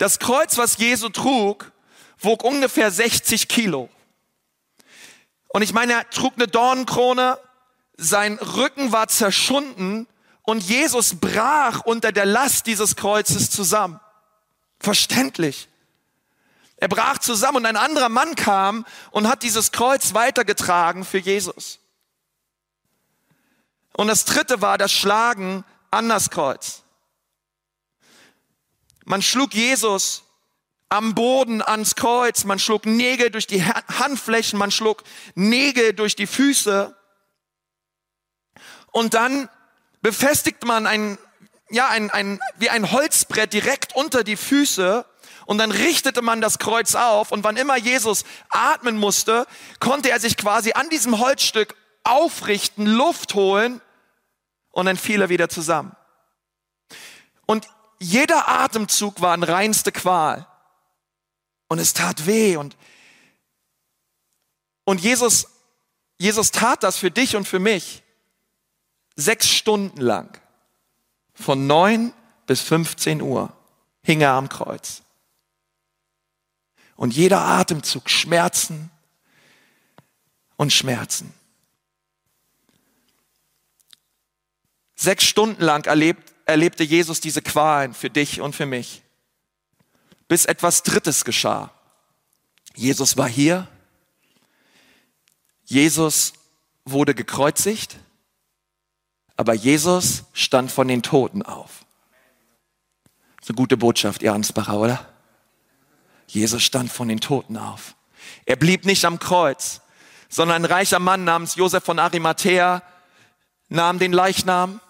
Das 0.00 0.18
Kreuz, 0.18 0.56
was 0.56 0.78
Jesu 0.78 1.10
trug, 1.10 1.72
wog 2.20 2.42
ungefähr 2.42 2.90
60 2.90 3.48
Kilo. 3.48 3.90
Und 5.48 5.60
ich 5.60 5.74
meine, 5.74 5.92
er 5.92 6.08
trug 6.08 6.32
eine 6.36 6.48
Dornenkrone, 6.48 7.38
sein 7.98 8.38
Rücken 8.38 8.92
war 8.92 9.08
zerschunden 9.08 10.06
und 10.40 10.62
Jesus 10.62 11.20
brach 11.20 11.82
unter 11.84 12.12
der 12.12 12.24
Last 12.24 12.66
dieses 12.66 12.96
Kreuzes 12.96 13.50
zusammen. 13.50 14.00
Verständlich. 14.78 15.68
Er 16.78 16.88
brach 16.88 17.18
zusammen 17.18 17.58
und 17.58 17.66
ein 17.66 17.76
anderer 17.76 18.08
Mann 18.08 18.36
kam 18.36 18.86
und 19.10 19.28
hat 19.28 19.42
dieses 19.42 19.70
Kreuz 19.70 20.14
weitergetragen 20.14 21.04
für 21.04 21.18
Jesus. 21.18 21.78
Und 23.92 24.08
das 24.08 24.24
dritte 24.24 24.62
war 24.62 24.78
das 24.78 24.92
Schlagen 24.92 25.62
an 25.90 26.08
das 26.08 26.30
Kreuz. 26.30 26.84
Man 29.10 29.22
schlug 29.22 29.54
Jesus 29.54 30.22
am 30.88 31.16
Boden 31.16 31.62
ans 31.62 31.96
Kreuz, 31.96 32.44
man 32.44 32.60
schlug 32.60 32.86
Nägel 32.86 33.32
durch 33.32 33.48
die 33.48 33.64
Handflächen, 33.64 34.56
man 34.56 34.70
schlug 34.70 35.02
Nägel 35.34 35.94
durch 35.94 36.14
die 36.14 36.28
Füße. 36.28 36.96
Und 38.92 39.14
dann 39.14 39.48
befestigt 40.00 40.64
man 40.64 40.86
ein, 40.86 41.18
ja, 41.70 41.88
ein, 41.88 42.12
ein, 42.12 42.38
wie 42.58 42.70
ein 42.70 42.92
Holzbrett 42.92 43.52
direkt 43.52 43.96
unter 43.96 44.22
die 44.22 44.36
Füße 44.36 45.04
und 45.44 45.58
dann 45.58 45.72
richtete 45.72 46.22
man 46.22 46.40
das 46.40 46.60
Kreuz 46.60 46.94
auf 46.94 47.32
und 47.32 47.42
wann 47.42 47.56
immer 47.56 47.76
Jesus 47.76 48.22
atmen 48.48 48.96
musste, 48.96 49.48
konnte 49.80 50.10
er 50.10 50.20
sich 50.20 50.36
quasi 50.36 50.74
an 50.74 50.88
diesem 50.88 51.18
Holzstück 51.18 51.74
aufrichten, 52.04 52.86
Luft 52.86 53.34
holen 53.34 53.80
und 54.70 54.86
dann 54.86 54.96
fiel 54.96 55.20
er 55.20 55.30
wieder 55.30 55.48
zusammen. 55.48 55.96
Und 57.44 57.66
jeder 58.00 58.48
Atemzug 58.48 59.20
war 59.20 59.34
ein 59.34 59.42
reinste 59.42 59.92
Qual. 59.92 60.46
Und 61.68 61.78
es 61.78 61.92
tat 61.92 62.26
weh 62.26 62.56
und, 62.56 62.76
und 64.84 65.00
Jesus, 65.00 65.46
Jesus 66.18 66.50
tat 66.50 66.82
das 66.82 66.96
für 66.96 67.12
dich 67.12 67.36
und 67.36 67.46
für 67.46 67.60
mich 67.60 68.02
sechs 69.14 69.48
Stunden 69.48 70.00
lang. 70.00 70.40
Von 71.34 71.66
neun 71.66 72.12
bis 72.46 72.60
15 72.60 73.22
Uhr 73.22 73.52
hing 74.02 74.20
er 74.20 74.32
am 74.32 74.48
Kreuz. 74.48 75.02
Und 76.96 77.14
jeder 77.14 77.42
Atemzug 77.42 78.10
Schmerzen 78.10 78.90
und 80.56 80.72
Schmerzen. 80.72 81.32
Sechs 84.96 85.24
Stunden 85.24 85.62
lang 85.62 85.86
erlebt, 85.86 86.29
erlebte 86.50 86.84
Jesus 86.84 87.20
diese 87.20 87.42
Qualen 87.42 87.94
für 87.94 88.10
dich 88.10 88.40
und 88.40 88.54
für 88.54 88.66
mich, 88.66 89.02
bis 90.28 90.44
etwas 90.44 90.82
Drittes 90.82 91.24
geschah. 91.24 91.70
Jesus 92.74 93.16
war 93.16 93.28
hier, 93.28 93.66
Jesus 95.64 96.32
wurde 96.84 97.14
gekreuzigt, 97.14 97.96
aber 99.36 99.54
Jesus 99.54 100.24
stand 100.32 100.70
von 100.70 100.88
den 100.88 101.02
Toten 101.02 101.42
auf. 101.42 101.84
Das 103.36 103.44
ist 103.46 103.50
eine 103.50 103.56
gute 103.56 103.76
Botschaft, 103.76 104.22
ihr 104.22 104.34
Ansbacher, 104.34 104.78
oder? 104.78 105.08
Jesus 106.26 106.62
stand 106.62 106.92
von 106.92 107.08
den 107.08 107.20
Toten 107.20 107.56
auf. 107.56 107.94
Er 108.44 108.56
blieb 108.56 108.84
nicht 108.84 109.04
am 109.04 109.18
Kreuz, 109.18 109.80
sondern 110.28 110.64
ein 110.64 110.70
reicher 110.70 110.98
Mann 110.98 111.24
namens 111.24 111.56
Josef 111.56 111.82
von 111.82 111.98
Arimathea 111.98 112.82
nahm 113.68 113.98
den 113.98 114.12
Leichnam, 114.12 114.80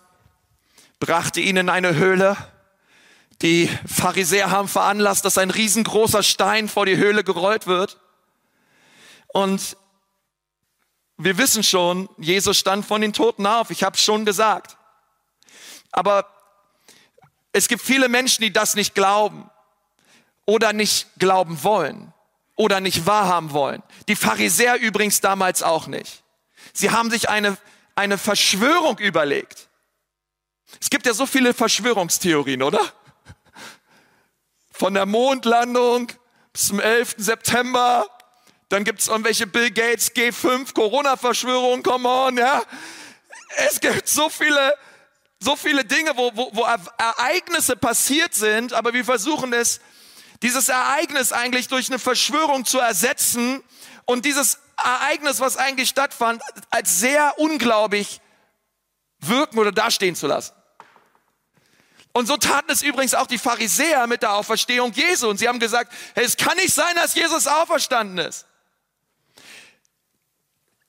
brachte 1.00 1.40
ihn 1.40 1.56
in 1.56 1.68
eine 1.68 1.96
Höhle. 1.96 2.36
Die 3.42 3.68
Pharisäer 3.86 4.50
haben 4.50 4.68
veranlasst, 4.68 5.24
dass 5.24 5.38
ein 5.38 5.50
riesengroßer 5.50 6.22
Stein 6.22 6.68
vor 6.68 6.86
die 6.86 6.98
Höhle 6.98 7.24
gerollt 7.24 7.66
wird. 7.66 7.98
Und 9.28 9.76
wir 11.16 11.38
wissen 11.38 11.62
schon, 11.62 12.08
Jesus 12.18 12.58
stand 12.58 12.84
von 12.84 13.00
den 13.00 13.12
Toten 13.12 13.46
auf. 13.46 13.70
Ich 13.70 13.82
habe 13.82 13.96
schon 13.96 14.24
gesagt. 14.24 14.76
Aber 15.90 16.26
es 17.52 17.66
gibt 17.66 17.82
viele 17.82 18.08
Menschen, 18.08 18.42
die 18.42 18.52
das 18.52 18.74
nicht 18.74 18.94
glauben 18.94 19.50
oder 20.44 20.72
nicht 20.72 21.08
glauben 21.18 21.62
wollen 21.64 22.12
oder 22.56 22.80
nicht 22.80 23.06
wahrhaben 23.06 23.52
wollen. 23.52 23.82
Die 24.08 24.16
Pharisäer 24.16 24.78
übrigens 24.78 25.20
damals 25.20 25.62
auch 25.62 25.86
nicht. 25.86 26.22
Sie 26.74 26.90
haben 26.90 27.10
sich 27.10 27.30
eine, 27.30 27.56
eine 27.94 28.18
Verschwörung 28.18 28.98
überlegt. 28.98 29.69
Es 30.78 30.90
gibt 30.90 31.06
ja 31.06 31.14
so 31.14 31.26
viele 31.26 31.54
Verschwörungstheorien, 31.54 32.62
oder? 32.62 32.80
Von 34.72 34.94
der 34.94 35.06
Mondlandung 35.06 36.08
bis 36.52 36.68
zum 36.68 36.80
11. 36.80 37.14
September. 37.18 38.06
Dann 38.68 38.84
gibt 38.84 39.00
es 39.00 39.08
irgendwelche 39.08 39.46
Bill 39.46 39.70
Gates 39.70 40.14
G5 40.14 40.74
Corona-Verschwörungen, 40.74 41.82
come 41.82 42.08
on, 42.08 42.36
ja. 42.36 42.62
Es 43.56 43.80
gibt 43.80 44.08
so 44.08 44.28
viele, 44.28 44.74
so 45.40 45.56
viele 45.56 45.84
Dinge, 45.84 46.16
wo, 46.16 46.30
wo, 46.34 46.50
wo 46.52 46.62
Ereignisse 46.98 47.76
passiert 47.76 48.34
sind, 48.34 48.72
aber 48.72 48.92
wir 48.92 49.04
versuchen 49.04 49.52
es, 49.52 49.80
dieses 50.42 50.68
Ereignis 50.68 51.32
eigentlich 51.32 51.68
durch 51.68 51.88
eine 51.88 51.98
Verschwörung 51.98 52.64
zu 52.64 52.78
ersetzen 52.78 53.62
und 54.04 54.24
dieses 54.24 54.58
Ereignis, 54.76 55.40
was 55.40 55.56
eigentlich 55.56 55.88
stattfand, 55.88 56.42
als 56.70 57.00
sehr 57.00 57.38
unglaublich 57.38 58.20
wirken 59.18 59.58
oder 59.58 59.72
dastehen 59.72 60.14
zu 60.14 60.26
lassen. 60.26 60.54
Und 62.12 62.26
so 62.26 62.36
taten 62.36 62.70
es 62.70 62.82
übrigens 62.82 63.14
auch 63.14 63.26
die 63.26 63.38
Pharisäer 63.38 64.06
mit 64.06 64.22
der 64.22 64.34
Auferstehung 64.34 64.92
Jesu. 64.92 65.28
Und 65.28 65.38
sie 65.38 65.48
haben 65.48 65.60
gesagt, 65.60 65.92
hey, 66.14 66.24
es 66.24 66.36
kann 66.36 66.56
nicht 66.56 66.74
sein, 66.74 66.94
dass 66.96 67.14
Jesus 67.14 67.46
auferstanden 67.46 68.18
ist. 68.18 68.46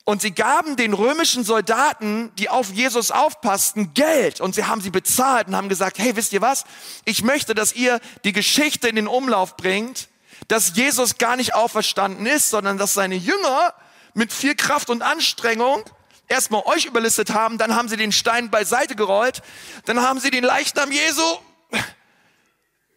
Und 0.04 0.20
sie 0.20 0.32
gaben 0.32 0.74
den 0.74 0.94
römischen 0.94 1.44
Soldaten, 1.44 2.32
die 2.36 2.48
auf 2.48 2.72
Jesus 2.72 3.12
aufpassten, 3.12 3.94
Geld. 3.94 4.40
Und 4.40 4.56
sie 4.56 4.64
haben 4.64 4.80
sie 4.80 4.90
bezahlt 4.90 5.46
und 5.46 5.54
haben 5.54 5.68
gesagt, 5.68 5.98
hey, 5.98 6.16
wisst 6.16 6.32
ihr 6.32 6.42
was? 6.42 6.64
Ich 7.04 7.22
möchte, 7.22 7.54
dass 7.54 7.72
ihr 7.72 8.00
die 8.24 8.32
Geschichte 8.32 8.88
in 8.88 8.96
den 8.96 9.06
Umlauf 9.06 9.56
bringt, 9.56 10.08
dass 10.48 10.76
Jesus 10.76 11.18
gar 11.18 11.36
nicht 11.36 11.54
auferstanden 11.54 12.26
ist, 12.26 12.50
sondern 12.50 12.78
dass 12.78 12.94
seine 12.94 13.14
Jünger 13.14 13.74
mit 14.12 14.32
viel 14.32 14.56
Kraft 14.56 14.90
und 14.90 15.02
Anstrengung 15.02 15.84
erstmal 16.32 16.62
euch 16.64 16.86
überlistet 16.86 17.34
haben, 17.34 17.58
dann 17.58 17.76
haben 17.76 17.88
sie 17.88 17.96
den 17.96 18.10
Stein 18.10 18.50
beiseite 18.50 18.96
gerollt, 18.96 19.42
dann 19.84 20.00
haben 20.00 20.18
sie 20.18 20.30
den 20.30 20.44
Leichnam 20.44 20.90
Jesu 20.90 21.22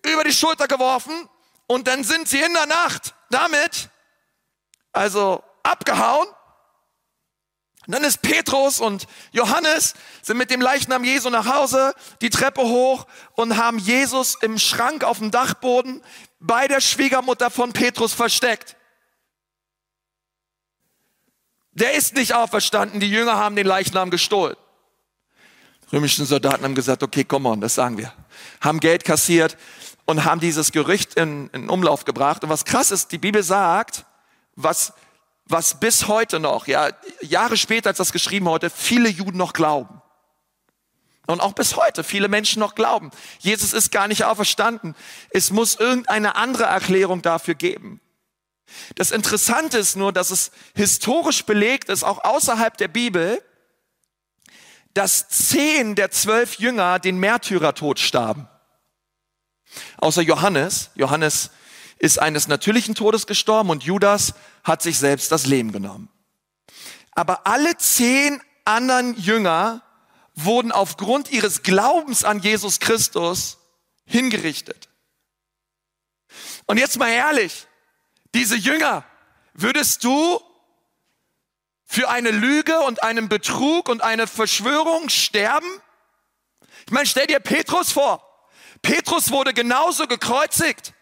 über 0.06 0.24
die 0.24 0.34
Schulter 0.34 0.68
geworfen 0.68 1.30
und 1.68 1.88
dann 1.88 2.04
sind 2.04 2.28
sie 2.30 2.42
in 2.42 2.54
der 2.54 2.66
Nacht 2.66 3.14
damit, 3.30 3.90
also 4.94 5.44
abgehauen. 5.64 6.28
Und 7.88 7.94
dann 7.94 8.04
ist 8.04 8.22
Petrus 8.22 8.80
und 8.80 9.06
Johannes 9.32 9.94
sind 10.24 10.38
mit 10.38 10.50
dem 10.50 10.62
Leichnam 10.62 11.04
Jesu 11.04 11.30
nach 11.30 11.46
Hause, 11.46 11.94
die 12.22 12.32
Treppe 12.32 12.62
hoch 12.62 13.06
und 13.34 13.58
haben 13.58 13.78
Jesus 13.78 14.38
im 14.42 14.58
Schrank 14.58 15.04
auf 15.04 15.20
dem 15.20 15.30
Dachboden 15.30 16.02
bei 16.40 16.68
der 16.68 16.82
Schwiegermutter 16.82 17.52
von 17.52 17.74
Petrus 17.74 18.14
versteckt. 18.14 18.76
Der 21.76 21.94
ist 21.94 22.16
nicht 22.16 22.34
auferstanden. 22.34 23.00
Die 23.00 23.10
Jünger 23.10 23.36
haben 23.36 23.56
den 23.56 23.68
Leichnam 23.68 24.10
gestohlen. 24.10 24.56
Römischen 25.92 26.26
Soldaten 26.26 26.64
haben 26.64 26.74
gesagt, 26.74 27.04
okay, 27.04 27.24
komm 27.24 27.46
on, 27.46 27.62
das 27.62 27.76
sagen 27.76 27.98
wir. 27.98 28.12
Haben 28.62 28.80
Geld 28.80 29.04
kassiert 29.04 29.56
und 30.06 30.26
haben 30.26 30.40
dieses 30.40 30.72
Gerücht 30.72 31.16
in, 31.16 31.50
in 31.50 31.70
Umlauf 31.70 32.06
gebracht. 32.06 32.44
Und 32.44 32.50
was 32.50 32.66
krass 32.66 32.92
ist, 32.92 33.12
die 33.12 33.18
Bibel 33.18 33.44
sagt, 33.44 34.06
was, 34.56 34.94
was 35.46 35.80
bis 35.80 36.08
heute 36.08 36.40
noch, 36.40 36.68
ja, 36.68 36.90
Jahre 37.22 37.58
später 37.58 37.90
als 37.90 37.98
das 37.98 38.12
geschrieben 38.12 38.50
heute, 38.50 38.70
viele 38.70 39.10
Juden 39.10 39.38
noch 39.38 39.54
glauben. 39.54 40.02
Und 41.28 41.42
auch 41.42 41.54
bis 41.54 41.76
heute 41.76 42.04
viele 42.04 42.28
Menschen 42.28 42.60
noch 42.60 42.76
glauben. 42.76 43.12
Jesus 43.40 43.74
ist 43.74 43.92
gar 43.92 44.08
nicht 44.08 44.26
auferstanden. 44.26 44.96
Es 45.32 45.52
muss 45.52 45.76
irgendeine 45.76 46.36
andere 46.36 46.66
Erklärung 46.66 47.22
dafür 47.22 47.56
geben. 47.56 48.00
Das 48.96 49.12
Interessante 49.12 49.78
ist 49.78 49.96
nur, 49.96 50.12
dass 50.12 50.32
es 50.32 50.52
historisch 50.76 51.46
belegt 51.46 51.90
ist, 51.90 52.04
auch 52.04 52.24
außerhalb 52.24 52.78
der 52.78 52.88
Bibel, 52.88 53.42
dass 54.94 55.28
zehn 55.28 55.96
der 55.96 56.12
zwölf 56.12 56.56
Jünger 56.56 57.00
den 57.00 57.18
Märtyrertod 57.20 58.00
starben. 58.00 58.48
Außer 59.98 60.22
Johannes. 60.22 60.90
Johannes 60.96 61.52
ist 62.00 62.20
eines 62.20 62.48
natürlichen 62.48 62.96
Todes 62.96 63.28
gestorben 63.28 63.70
und 63.70 63.84
Judas 63.84 64.34
hat 64.64 64.82
sich 64.82 64.98
selbst 64.98 65.32
das 65.32 65.46
Leben 65.46 65.72
genommen. 65.72 66.10
Aber 67.12 67.48
alle 67.48 67.78
zehn 67.78 68.42
anderen 68.66 69.18
Jünger 69.18 69.82
wurden 70.34 70.72
aufgrund 70.72 71.32
ihres 71.32 71.64
Glaubens 71.64 72.24
an 72.24 72.40
Jesus 72.40 72.80
Christus 72.80 73.58
hingerichtet. 74.06 74.90
Und 76.66 76.78
jetzt 76.78 76.98
mal 76.98 77.10
ehrlich, 77.10 77.68
diese 78.36 78.56
Jünger, 78.56 79.04
würdest 79.54 80.04
du 80.04 80.42
für 81.86 82.10
eine 82.10 82.32
Lüge 82.32 82.80
und 82.82 83.02
einen 83.02 83.30
Betrug 83.30 83.90
und 83.90 84.04
eine 84.04 84.28
Verschwörung 84.28 85.10
sterben? 85.10 85.68
Ich 86.86 86.92
meine, 86.92 87.06
stell 87.06 87.28
dir 87.28 87.40
Petrus 87.40 87.92
vor. 87.92 88.22
Petrus 88.82 89.32
wurde 89.32 89.54
genauso 89.54 90.06
gekreuzigt. 90.06 90.94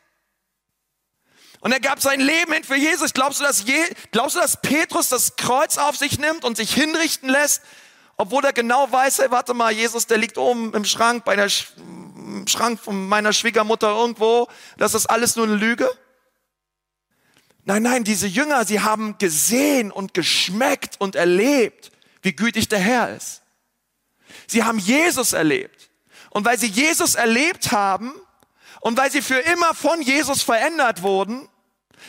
Und 1.60 1.72
er 1.72 1.80
gab 1.80 2.02
sein 2.02 2.20
Leben 2.20 2.54
hin 2.54 2.64
für 2.64 2.76
Jesus. 2.76 3.14
Glaubst 3.14 3.40
du, 3.40 3.44
dass, 3.46 3.64
Je 3.66 3.84
glaubst 4.12 4.36
du, 4.36 4.40
dass 4.40 4.62
Petrus 4.62 5.10
das 5.10 5.36
Kreuz 5.36 5.78
auf 5.78 5.98
sich 5.98 6.20
nimmt 6.20 6.44
und 6.46 6.58
sich 6.58 6.74
hinrichten 6.74 7.30
lässt, 7.30 7.64
obwohl 8.18 8.46
er 8.46 8.54
genau 8.54 8.92
weiß, 8.92 9.20
hey, 9.20 9.32
warte 9.32 9.54
mal, 9.54 9.72
Jesus, 9.72 10.06
der 10.06 10.18
liegt 10.18 10.38
oben 10.38 10.74
im 10.74 10.86
Schrank, 10.86 11.26
bei 11.26 11.36
der 11.36 11.50
Sch 11.50 11.74
Schrank 12.48 12.80
von 12.80 13.08
meiner 13.08 13.32
Schwiegermutter 13.32 13.90
irgendwo. 13.90 14.48
Das 14.78 14.94
ist 14.94 15.06
alles 15.06 15.36
nur 15.36 15.46
eine 15.46 15.56
Lüge? 15.56 15.90
Nein, 17.66 17.84
nein, 17.84 18.04
diese 18.04 18.28
Jünger, 18.28 18.66
sie 18.66 18.82
haben 18.82 19.18
gesehen 19.18 19.92
und 19.92 20.14
geschmeckt 20.14 21.00
und 21.00 21.16
erlebt, 21.16 21.92
wie 22.22 22.36
gütig 22.36 22.68
der 22.68 22.80
Herr 22.80 23.16
ist. 23.16 23.42
Sie 24.48 24.64
haben 24.64 24.80
Jesus 24.80 25.34
erlebt. 25.34 25.90
Und 26.30 26.46
weil 26.46 26.58
sie 26.58 26.68
Jesus 26.68 27.16
erlebt 27.16 27.72
haben 27.72 28.14
und 28.82 28.98
weil 28.98 29.12
sie 29.12 29.22
für 29.22 29.40
immer 29.40 29.74
von 29.74 30.02
Jesus 30.02 30.42
verändert 30.42 31.04
wurden, 31.04 31.48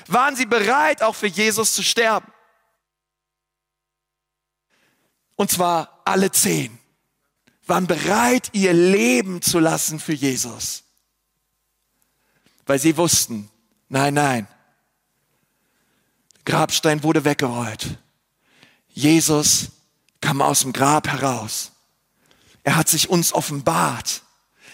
waren 0.09 0.35
sie 0.35 0.47
bereit, 0.47 1.03
auch 1.03 1.15
für 1.15 1.27
Jesus 1.27 1.75
zu 1.75 1.83
sterben. 1.83 2.33
Und 5.37 5.51
zwar 5.51 6.01
alle 6.05 6.31
zehn 6.31 6.79
waren 7.67 7.87
bereit, 7.87 8.51
ihr 8.53 8.73
Leben 8.73 9.41
zu 9.41 9.59
lassen 9.59 10.01
für 10.01 10.13
Jesus. 10.13 10.85
Weil 12.67 12.79
sie 12.79 12.97
wussten, 12.97 13.51
Nein, 13.89 14.15
nein. 14.15 14.49
Grabstein 16.45 17.03
wurde 17.03 17.25
weggerollt. 17.25 17.99
Jesus 18.89 19.71
kam 20.21 20.41
aus 20.41 20.61
dem 20.61 20.73
Grab 20.73 21.09
heraus. 21.09 21.73
Er 22.63 22.77
hat 22.77 22.89
sich 22.89 23.11
uns 23.11 23.33
offenbart. 23.33 24.23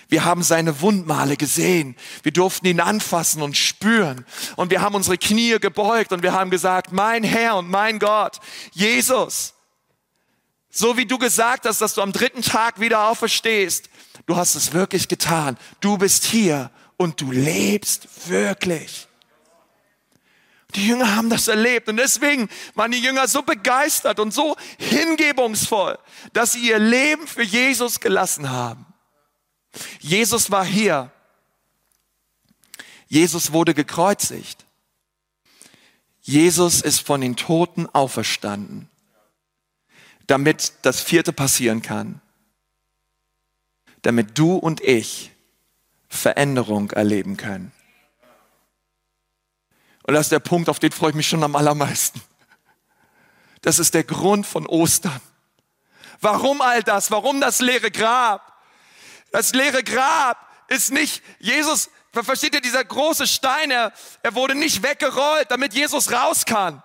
Wir 0.09 0.25
haben 0.25 0.43
seine 0.43 0.81
Wundmale 0.81 1.37
gesehen. 1.37 1.97
Wir 2.23 2.33
durften 2.33 2.67
ihn 2.67 2.81
anfassen 2.81 3.43
und 3.43 3.57
spüren. 3.57 4.27
Und 4.57 4.71
wir 4.71 4.83
haben 4.83 4.95
unsere 4.97 5.19
Knie 5.19 5.59
gebeugt 5.61 6.13
und 6.13 6.23
wir 6.23 6.33
haben 6.33 6.51
gesagt, 6.51 6.93
mein 6.93 7.23
Herr 7.23 7.57
und 7.57 7.71
mein 7.71 7.99
Gott, 7.99 8.41
Jesus, 8.73 9.55
so 10.71 10.97
wie 10.97 11.07
du 11.07 11.19
gesagt 11.19 11.65
hast, 11.65 11.81
dass 11.81 11.95
du 11.95 12.03
am 12.03 12.13
dritten 12.13 12.43
Tag 12.43 12.81
wieder 12.81 13.09
auferstehst, 13.09 13.89
du 14.27 14.37
hast 14.37 14.57
es 14.57 14.73
wirklich 14.73 15.09
getan. 15.09 15.57
Du 15.81 15.99
bist 15.99 16.25
hier 16.25 16.71
und 16.97 17.21
du 17.21 17.31
lebst 17.31 18.29
wirklich. 18.29 19.09
Die 20.75 20.87
Jünger 20.87 21.17
haben 21.17 21.31
das 21.31 21.49
erlebt 21.49 21.89
und 21.89 21.97
deswegen 21.97 22.49
waren 22.75 22.93
die 22.93 23.01
Jünger 23.01 23.27
so 23.29 23.43
begeistert 23.43 24.21
und 24.21 24.33
so 24.33 24.57
hingebungsvoll, 24.79 25.99
dass 26.33 26.53
sie 26.53 26.69
ihr 26.69 26.79
Leben 26.79 27.27
für 27.27 27.43
Jesus 27.43 28.01
gelassen 28.01 28.51
haben. 28.51 28.87
Jesus 30.01 30.51
war 30.51 30.65
hier. 30.65 31.11
Jesus 33.09 33.53
wurde 33.53 33.75
gekreuzigt. 33.75 34.65
Jesus 36.21 36.81
ist 36.81 37.01
von 37.01 37.21
den 37.21 37.35
Toten 37.35 37.87
auferstanden, 37.87 38.89
damit 40.27 40.75
das 40.83 41.01
vierte 41.01 41.33
passieren 41.33 41.83
kann, 41.83 42.21
damit 44.03 44.39
du 44.39 44.55
und 44.55 44.81
ich 44.81 45.33
Veränderung 46.09 46.91
erleben 46.91 47.37
können. 47.37 47.73
Und 50.11 50.15
das 50.15 50.27
ist 50.27 50.33
der 50.33 50.41
Punkt, 50.41 50.69
auf 50.69 50.81
den 50.81 50.91
freue 50.91 51.11
ich 51.11 51.15
mich 51.15 51.29
schon 51.29 51.45
am 51.45 51.55
allermeisten. 51.55 52.21
Das 53.63 53.79
ist 53.79 53.95
der 53.95 54.03
Grund 54.03 54.45
von 54.45 54.67
Ostern. 54.67 55.21
Warum 56.21 56.61
all 56.63 56.83
das? 56.83 57.13
Warum 57.13 57.41
das 57.41 57.61
leere 57.61 57.93
Grab? 57.93 58.61
Das 59.31 59.55
leere 59.55 59.85
Grab 59.85 60.37
ist 60.67 60.91
nicht, 60.91 61.23
Jesus, 61.39 61.91
versteht 62.13 62.55
ihr, 62.57 62.61
dieser 62.61 62.85
große 62.85 63.29
Stein, 63.29 63.71
er, 63.71 63.93
er 64.25 64.35
wurde 64.35 64.57
nicht 64.57 64.83
weggerollt, 64.83 65.49
damit 65.49 65.75
Jesus 65.75 66.11
raus 66.11 66.45
kann. 66.45 66.83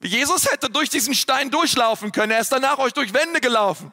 Jesus 0.00 0.48
hätte 0.48 0.70
durch 0.70 0.88
diesen 0.90 1.12
Stein 1.12 1.50
durchlaufen 1.50 2.12
können, 2.12 2.30
er 2.30 2.40
ist 2.40 2.52
danach 2.52 2.78
euch 2.78 2.92
durch 2.92 3.14
Wände 3.14 3.40
gelaufen. 3.40 3.92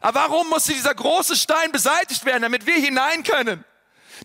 Aber 0.00 0.18
warum 0.18 0.48
musste 0.48 0.72
dieser 0.72 0.96
große 0.96 1.36
Stein 1.36 1.70
beseitigt 1.70 2.24
werden, 2.24 2.42
damit 2.42 2.66
wir 2.66 2.74
hinein 2.74 3.22
können? 3.22 3.64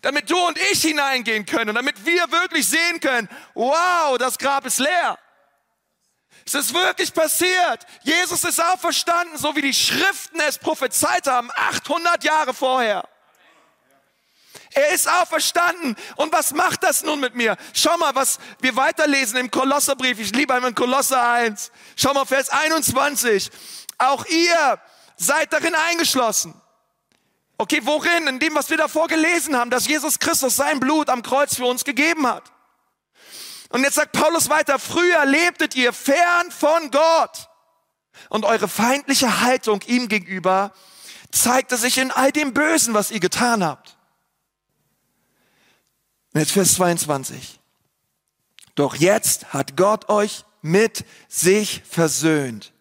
Damit 0.01 0.29
du 0.29 0.37
und 0.47 0.57
ich 0.71 0.81
hineingehen 0.81 1.45
können 1.45 1.69
und 1.69 1.75
damit 1.75 2.05
wir 2.05 2.31
wirklich 2.31 2.67
sehen 2.67 2.99
können, 2.99 3.29
wow, 3.53 4.17
das 4.17 4.37
Grab 4.37 4.65
ist 4.65 4.79
leer. 4.79 5.17
Es 6.45 6.55
ist 6.55 6.73
wirklich 6.73 7.13
passiert. 7.13 7.85
Jesus 8.01 8.43
ist 8.43 8.59
auferstanden, 8.59 9.37
so 9.37 9.55
wie 9.55 9.61
die 9.61 9.73
Schriften 9.73 10.39
es 10.39 10.57
prophezeit 10.57 11.27
haben, 11.27 11.51
800 11.55 12.23
Jahre 12.23 12.53
vorher. 12.53 13.07
Er 14.73 14.89
ist 14.89 15.07
auferstanden. 15.07 15.95
Und 16.15 16.31
was 16.31 16.53
macht 16.53 16.83
das 16.83 17.03
nun 17.03 17.19
mit 17.19 17.35
mir? 17.35 17.57
Schau 17.73 17.97
mal, 17.97 18.15
was 18.15 18.39
wir 18.59 18.75
weiterlesen 18.75 19.37
im 19.37 19.51
Kolosserbrief. 19.51 20.19
Ich 20.19 20.33
liebe 20.33 20.53
einmal 20.53 20.73
Kolosser 20.73 21.29
1. 21.29 21.71
Schau 21.95 22.13
mal, 22.13 22.25
Vers 22.25 22.49
21. 22.49 23.51
Auch 23.97 24.25
ihr 24.25 24.79
seid 25.17 25.51
darin 25.51 25.75
eingeschlossen. 25.75 26.60
Okay, 27.61 27.81
worin? 27.83 28.25
In 28.25 28.39
dem, 28.39 28.55
was 28.55 28.71
wir 28.71 28.77
davor 28.77 29.07
gelesen 29.07 29.55
haben, 29.55 29.69
dass 29.69 29.85
Jesus 29.85 30.17
Christus 30.17 30.55
sein 30.55 30.79
Blut 30.79 31.09
am 31.09 31.21
Kreuz 31.21 31.57
für 31.57 31.65
uns 31.65 31.83
gegeben 31.83 32.25
hat. 32.25 32.51
Und 33.69 33.83
jetzt 33.83 33.93
sagt 33.93 34.13
Paulus 34.13 34.49
weiter, 34.49 34.79
früher 34.79 35.27
lebtet 35.27 35.75
ihr 35.75 35.93
fern 35.93 36.49
von 36.49 36.89
Gott. 36.89 37.49
Und 38.29 38.45
eure 38.45 38.67
feindliche 38.67 39.41
Haltung 39.41 39.79
ihm 39.85 40.07
gegenüber 40.07 40.73
zeigte 41.29 41.77
sich 41.77 41.99
in 41.99 42.09
all 42.09 42.31
dem 42.31 42.55
Bösen, 42.55 42.95
was 42.95 43.11
ihr 43.11 43.19
getan 43.19 43.63
habt. 43.63 43.95
Und 46.33 46.39
jetzt 46.39 46.53
Vers 46.53 46.73
22. 46.73 47.59
Doch 48.73 48.95
jetzt 48.95 49.53
hat 49.53 49.77
Gott 49.77 50.09
euch 50.09 50.45
mit 50.63 51.05
sich 51.27 51.83
versöhnt. 51.87 52.73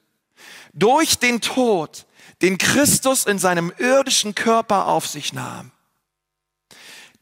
Durch 0.72 1.18
den 1.18 1.42
Tod 1.42 2.06
den 2.42 2.58
Christus 2.58 3.24
in 3.24 3.38
seinem 3.38 3.72
irdischen 3.78 4.34
Körper 4.34 4.86
auf 4.86 5.06
sich 5.06 5.32
nahm. 5.32 5.72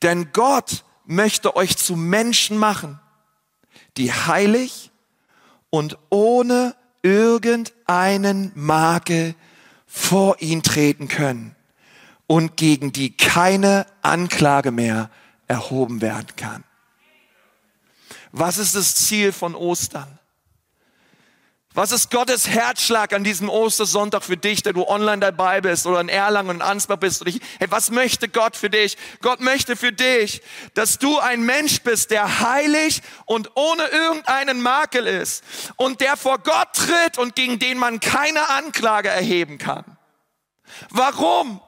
Denn 0.03 0.33
Gott 0.33 0.85
möchte 1.05 1.57
euch 1.57 1.77
zu 1.77 1.97
Menschen 1.97 2.57
machen, 2.57 3.01
die 3.97 4.13
heilig 4.13 4.91
und 5.71 5.99
ohne 6.11 6.77
irgendeinen 7.03 8.53
Makel 8.55 9.35
vor 9.87 10.41
ihn 10.41 10.63
treten 10.63 11.09
können 11.09 11.57
und 12.27 12.57
gegen 12.57 12.93
die 12.93 13.17
keine 13.17 13.87
Anklage 14.03 14.71
mehr 14.71 15.11
erhoben 15.47 16.01
werden 16.01 16.37
kann. 16.37 16.65
Was 18.33 18.59
ist 18.59 18.75
das 18.75 18.95
Ziel 18.95 19.33
von 19.33 19.55
Ostern? 19.55 20.18
Was 21.75 21.93
ist 21.93 22.11
Gottes 22.11 22.49
Herzschlag 22.49 23.13
an 23.13 23.25
diesem 23.25 23.49
Ostersonntag 23.51 24.25
für 24.25 24.39
dich, 24.39 24.63
der 24.63 24.73
du 24.73 24.89
online 24.89 25.21
dabei 25.21 25.61
bist 25.61 25.87
oder 25.87 26.01
in 26.01 26.09
Erlangen 26.09 26.51
und 26.51 26.63
Ansbach 26.63 26.97
bist? 26.97 27.27
Ich, 27.27 27.41
hey, 27.59 27.71
was 27.71 27.91
möchte 27.91 28.29
Gott 28.29 28.57
für 28.57 28.71
dich? 28.71 28.97
Gott 29.21 29.41
möchte 29.41 29.77
für 29.77 29.93
dich, 29.93 30.43
dass 30.75 30.99
du 30.99 31.19
ein 31.19 31.43
Mensch 31.43 31.83
bist, 31.83 32.11
der 32.11 32.41
heilig 32.41 33.03
und 33.27 33.51
ohne 33.55 33.85
irgendeinen 33.85 34.63
Makel 34.63 35.07
ist 35.07 35.45
und 35.77 36.01
der 36.01 36.17
vor 36.17 36.39
Gott 36.39 36.73
tritt 36.73 37.19
und 37.19 37.37
gegen 37.37 37.59
den 37.59 37.79
man 37.79 38.01
keine 38.01 38.49
Anklage 38.49 39.11
erheben 39.11 39.59
kann. 39.59 39.85
Warum? 40.91 41.61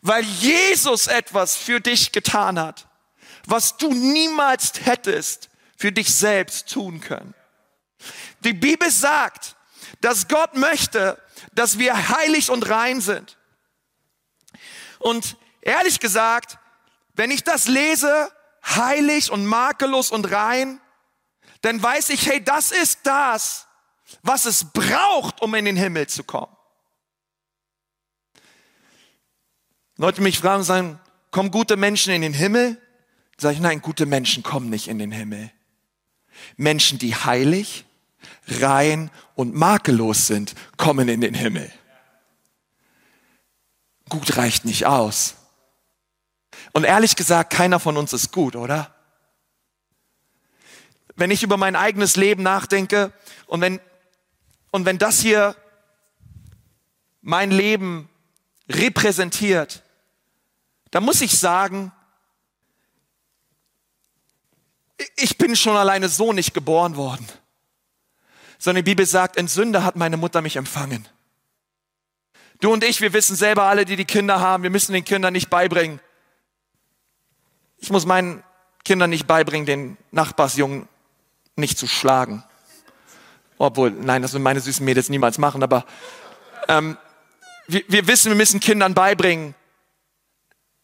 Weil 0.00 0.22
Jesus 0.22 1.08
etwas 1.08 1.56
für 1.56 1.80
dich 1.80 2.12
getan 2.12 2.58
hat, 2.58 2.86
was 3.46 3.76
du 3.76 3.92
niemals 3.92 4.72
hättest 4.84 5.50
für 5.76 5.92
dich 5.92 6.14
selbst 6.14 6.72
tun 6.72 7.00
können. 7.00 7.34
Die 8.44 8.52
Bibel 8.52 8.90
sagt, 8.90 9.56
dass 10.00 10.28
Gott 10.28 10.54
möchte, 10.54 11.20
dass 11.52 11.78
wir 11.78 12.10
heilig 12.10 12.50
und 12.50 12.68
rein 12.68 13.00
sind. 13.00 13.38
Und 14.98 15.36
ehrlich 15.60 16.00
gesagt, 16.00 16.58
wenn 17.14 17.30
ich 17.30 17.44
das 17.44 17.68
lese, 17.68 18.30
heilig 18.64 19.30
und 19.30 19.46
makellos 19.46 20.10
und 20.10 20.30
rein, 20.30 20.80
dann 21.62 21.82
weiß 21.82 22.10
ich, 22.10 22.26
hey, 22.26 22.42
das 22.42 22.72
ist 22.72 23.00
das, 23.04 23.66
was 24.22 24.44
es 24.44 24.64
braucht, 24.72 25.40
um 25.40 25.54
in 25.54 25.64
den 25.64 25.76
Himmel 25.76 26.06
zu 26.06 26.24
kommen. 26.24 26.54
Leute 29.96 30.22
mich 30.22 30.38
fragen 30.38 30.58
und 30.58 30.64
sagen, 30.64 31.00
kommen 31.30 31.50
gute 31.50 31.76
Menschen 31.76 32.12
in 32.12 32.22
den 32.22 32.34
Himmel? 32.34 32.80
Sag 33.38 33.52
ich, 33.52 33.60
nein, 33.60 33.80
gute 33.80 34.06
Menschen 34.06 34.42
kommen 34.42 34.68
nicht 34.70 34.88
in 34.88 34.98
den 34.98 35.12
Himmel. 35.12 35.50
Menschen, 36.56 36.98
die 36.98 37.14
heilig, 37.14 37.84
rein 38.48 39.10
und 39.34 39.54
makellos 39.54 40.26
sind, 40.26 40.54
kommen 40.76 41.08
in 41.08 41.20
den 41.20 41.34
Himmel. 41.34 41.70
Gut 44.08 44.36
reicht 44.36 44.64
nicht 44.64 44.86
aus. 44.86 45.36
Und 46.72 46.84
ehrlich 46.84 47.16
gesagt, 47.16 47.52
keiner 47.52 47.80
von 47.80 47.96
uns 47.96 48.12
ist 48.12 48.32
gut, 48.32 48.56
oder? 48.56 48.94
Wenn 51.16 51.30
ich 51.30 51.42
über 51.42 51.56
mein 51.56 51.76
eigenes 51.76 52.16
Leben 52.16 52.42
nachdenke 52.42 53.12
und 53.46 53.60
wenn, 53.60 53.80
und 54.70 54.84
wenn 54.84 54.98
das 54.98 55.20
hier 55.20 55.56
mein 57.20 57.50
Leben 57.50 58.08
repräsentiert, 58.68 59.82
dann 60.90 61.04
muss 61.04 61.20
ich 61.20 61.38
sagen, 61.38 61.92
ich 65.16 65.38
bin 65.38 65.56
schon 65.56 65.76
alleine 65.76 66.08
so 66.08 66.32
nicht 66.32 66.54
geboren 66.54 66.96
worden 66.96 67.26
sondern 68.64 68.82
die 68.82 68.90
Bibel 68.90 69.04
sagt, 69.04 69.36
in 69.36 69.46
Sünde 69.46 69.84
hat 69.84 69.94
meine 69.94 70.16
Mutter 70.16 70.40
mich 70.40 70.56
empfangen. 70.56 71.06
Du 72.62 72.72
und 72.72 72.82
ich, 72.82 73.02
wir 73.02 73.12
wissen 73.12 73.36
selber 73.36 73.64
alle, 73.64 73.84
die 73.84 73.94
die 73.94 74.06
Kinder 74.06 74.40
haben, 74.40 74.62
wir 74.62 74.70
müssen 74.70 74.94
den 74.94 75.04
Kindern 75.04 75.34
nicht 75.34 75.50
beibringen. 75.50 76.00
Ich 77.76 77.90
muss 77.90 78.06
meinen 78.06 78.42
Kindern 78.82 79.10
nicht 79.10 79.26
beibringen, 79.26 79.66
den 79.66 79.98
Nachbarsjungen 80.12 80.88
nicht 81.56 81.76
zu 81.76 81.86
schlagen. 81.86 82.42
Obwohl, 83.58 83.90
nein, 83.90 84.22
das 84.22 84.32
würden 84.32 84.44
meine 84.44 84.60
süßen 84.60 84.82
Mädels 84.82 85.10
niemals 85.10 85.36
machen, 85.36 85.62
aber 85.62 85.84
ähm, 86.66 86.96
wir, 87.66 87.82
wir 87.88 88.06
wissen, 88.06 88.30
wir 88.30 88.36
müssen 88.36 88.60
Kindern 88.60 88.94
beibringen, 88.94 89.54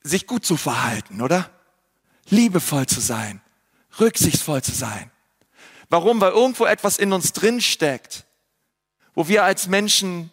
sich 0.03 0.27
gut 0.27 0.45
zu 0.45 0.59
verhalten, 0.59 1.23
oder? 1.23 1.49
Liebevoll 2.29 2.85
zu 2.85 3.01
sein, 3.01 3.41
rücksichtsvoll 3.99 4.61
zu 4.61 4.73
sein. 4.73 5.10
Warum? 5.91 6.21
Weil 6.21 6.33
irgendwo 6.33 6.65
etwas 6.65 6.99
in 6.99 7.13
uns 7.13 7.33
drin 7.33 7.61
steckt, 7.61 8.25
wo 9.15 9.29
wir 9.29 9.45
als 9.45 9.67
Menschen 9.67 10.31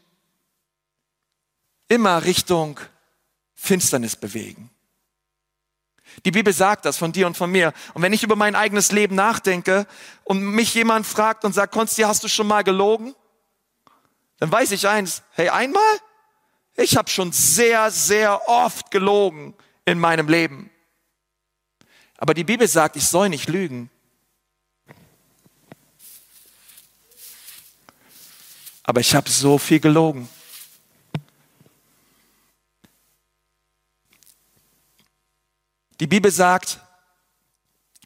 immer 1.87 2.23
Richtung 2.23 2.79
Finsternis 3.55 4.15
bewegen. 4.15 4.69
Die 6.25 6.31
Bibel 6.31 6.53
sagt 6.53 6.85
das 6.85 6.97
von 6.97 7.11
dir 7.11 7.27
und 7.27 7.35
von 7.35 7.51
mir. 7.51 7.73
Und 7.93 8.01
wenn 8.01 8.13
ich 8.13 8.23
über 8.23 8.35
mein 8.35 8.55
eigenes 8.55 8.91
Leben 8.91 9.15
nachdenke 9.15 9.87
und 10.23 10.41
mich 10.41 10.73
jemand 10.73 11.05
fragt 11.05 11.43
und 11.43 11.53
sagt, 11.53 11.73
Konsti, 11.73 12.03
hast 12.03 12.23
du 12.23 12.27
schon 12.27 12.47
mal 12.47 12.63
gelogen? 12.63 13.15
Dann 14.39 14.51
weiß 14.51 14.71
ich 14.71 14.87
eins, 14.87 15.23
hey, 15.31 15.49
einmal? 15.49 15.81
Ich 16.75 16.95
habe 16.95 17.09
schon 17.09 17.31
sehr, 17.31 17.89
sehr 17.89 18.47
oft 18.47 18.91
gelogen 18.91 19.55
in 19.85 19.99
meinem 19.99 20.27
Leben. 20.27 20.69
Aber 22.17 22.33
die 22.33 22.43
Bibel 22.43 22.67
sagt, 22.67 22.95
ich 22.95 23.07
soll 23.07 23.29
nicht 23.29 23.49
lügen. 23.49 23.89
Aber 28.87 29.01
ich 29.01 29.13
habe 29.13 29.29
so 29.29 29.57
viel 29.57 29.81
gelogen. 29.81 30.29
Die 35.99 36.07
Bibel 36.07 36.31
sagt, 36.31 36.79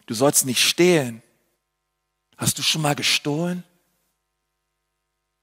du 0.08 0.16
sollst 0.16 0.46
nicht 0.46 0.68
stehlen. 0.68 1.22
Hast 2.36 2.58
du 2.58 2.64
schon 2.64 2.82
mal 2.82 2.96
gestohlen? 2.96 3.64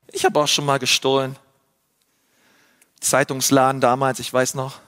Ich 0.09 0.25
habe 0.25 0.41
auch 0.41 0.49
schon 0.49 0.67
mal 0.67 0.81
gestohlen. 0.81 1.37
Zeitungsladen 2.99 3.81
damals, 3.81 4.19
ich 4.19 4.33
weiß 4.33 4.55
noch. 4.55 4.81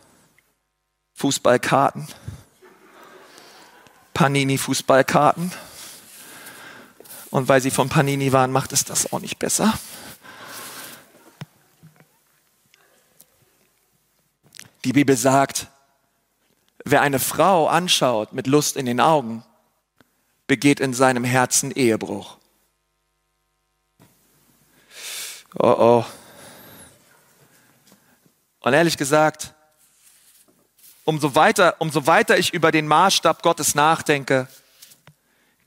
Fußballkarten. 1.14 2.08
Panini 4.14 4.58
Fußballkarten. 4.58 5.52
Und 7.30 7.48
weil 7.48 7.60
sie 7.60 7.70
von 7.70 7.88
Panini 7.88 8.32
waren, 8.32 8.50
macht 8.50 8.72
es 8.72 8.84
das 8.84 9.12
auch 9.12 9.20
nicht 9.20 9.38
besser. 9.38 9.78
Die 14.84 14.92
Bibel 14.92 15.16
sagt, 15.16 15.66
wer 16.84 17.02
eine 17.02 17.18
Frau 17.18 17.68
anschaut 17.68 18.32
mit 18.32 18.46
Lust 18.46 18.76
in 18.76 18.86
den 18.86 19.00
Augen, 19.00 19.44
begeht 20.46 20.80
in 20.80 20.94
seinem 20.94 21.24
Herzen 21.24 21.70
Ehebruch. 21.70 22.38
Oh 25.54 25.76
oh. 25.78 26.04
Und 28.60 28.72
ehrlich 28.72 28.96
gesagt, 28.96 29.54
umso 31.04 31.34
weiter, 31.34 31.76
umso 31.78 32.06
weiter 32.06 32.38
ich 32.38 32.52
über 32.52 32.72
den 32.72 32.86
Maßstab 32.86 33.42
Gottes 33.42 33.74
nachdenke, 33.74 34.48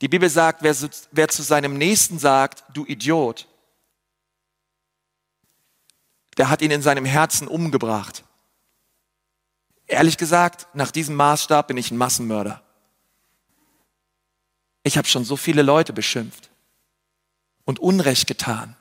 die 0.00 0.08
Bibel 0.08 0.28
sagt, 0.28 0.62
wer, 0.62 0.74
wer 1.12 1.28
zu 1.28 1.42
seinem 1.42 1.78
Nächsten 1.78 2.18
sagt, 2.18 2.64
du 2.74 2.84
Idiot, 2.84 3.46
der 6.36 6.48
hat 6.48 6.62
ihn 6.62 6.70
in 6.70 6.82
seinem 6.82 7.04
Herzen 7.04 7.48
umgebracht. 7.48 8.24
Ehrlich 9.94 10.16
gesagt, 10.16 10.66
nach 10.74 10.90
diesem 10.90 11.14
Maßstab 11.14 11.68
bin 11.68 11.76
ich 11.76 11.92
ein 11.92 11.96
Massenmörder. 11.96 12.60
Ich 14.82 14.98
habe 14.98 15.06
schon 15.06 15.24
so 15.24 15.36
viele 15.36 15.62
Leute 15.62 15.92
beschimpft 15.92 16.50
und 17.64 17.78
Unrecht 17.78 18.26
getan. 18.26 18.74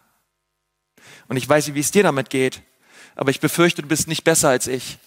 Und 1.28 1.38
ich 1.38 1.48
weiß 1.48 1.68
nicht, 1.68 1.76
wie 1.76 1.82
es 1.82 1.92
dir 1.92 2.02
damit 2.02 2.32
geht, 2.32 2.64
aber 3.16 3.30
ich 3.30 3.40
befürchte, 3.40 3.84
du 3.84 3.88
bist 3.88 4.08
nicht 4.08 4.24
besser 4.24 4.50
als 4.50 4.66
ich. 4.66 4.98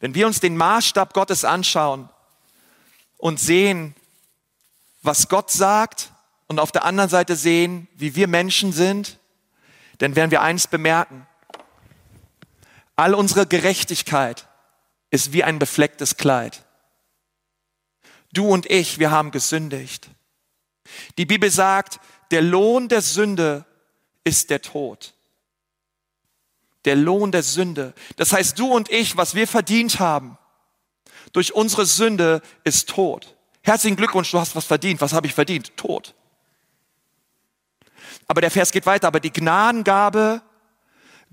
Wenn 0.00 0.16
wir 0.16 0.26
uns 0.26 0.40
den 0.40 0.56
Maßstab 0.56 1.14
Gottes 1.14 1.44
anschauen 1.44 2.08
und 3.16 3.38
sehen, 3.38 3.94
was 5.02 5.28
Gott 5.28 5.52
sagt 5.52 6.10
und 6.48 6.58
auf 6.58 6.72
der 6.72 6.84
anderen 6.84 7.10
Seite 7.10 7.36
sehen, 7.36 7.86
wie 7.94 8.16
wir 8.16 8.26
Menschen 8.26 8.72
sind, 8.72 9.20
dann 9.98 10.16
werden 10.16 10.30
wir 10.30 10.42
eins 10.42 10.66
bemerken. 10.66 11.26
All 12.96 13.14
unsere 13.14 13.46
Gerechtigkeit 13.46 14.46
ist 15.10 15.32
wie 15.32 15.44
ein 15.44 15.58
beflecktes 15.58 16.16
Kleid. 16.16 16.64
Du 18.32 18.48
und 18.48 18.70
ich, 18.70 18.98
wir 18.98 19.10
haben 19.10 19.30
gesündigt. 19.30 20.08
Die 21.18 21.26
Bibel 21.26 21.50
sagt, 21.50 22.00
der 22.30 22.42
Lohn 22.42 22.88
der 22.88 23.02
Sünde 23.02 23.64
ist 24.24 24.50
der 24.50 24.62
Tod. 24.62 25.14
Der 26.84 26.96
Lohn 26.96 27.32
der 27.32 27.42
Sünde. 27.42 27.94
Das 28.16 28.32
heißt, 28.32 28.58
du 28.58 28.72
und 28.72 28.90
ich, 28.90 29.16
was 29.16 29.34
wir 29.34 29.48
verdient 29.48 30.00
haben, 30.00 30.38
durch 31.32 31.54
unsere 31.54 31.86
Sünde 31.86 32.42
ist 32.64 32.88
Tod. 32.88 33.36
Herzlichen 33.62 33.96
Glückwunsch, 33.96 34.30
du 34.30 34.38
hast 34.38 34.54
was 34.54 34.64
verdient. 34.64 35.00
Was 35.00 35.12
habe 35.12 35.26
ich 35.26 35.34
verdient? 35.34 35.76
Tod. 35.76 36.14
Aber 38.26 38.40
der 38.40 38.50
Vers 38.50 38.72
geht 38.72 38.86
weiter. 38.86 39.08
Aber 39.08 39.20
die 39.20 39.32
Gnadengabe 39.32 40.42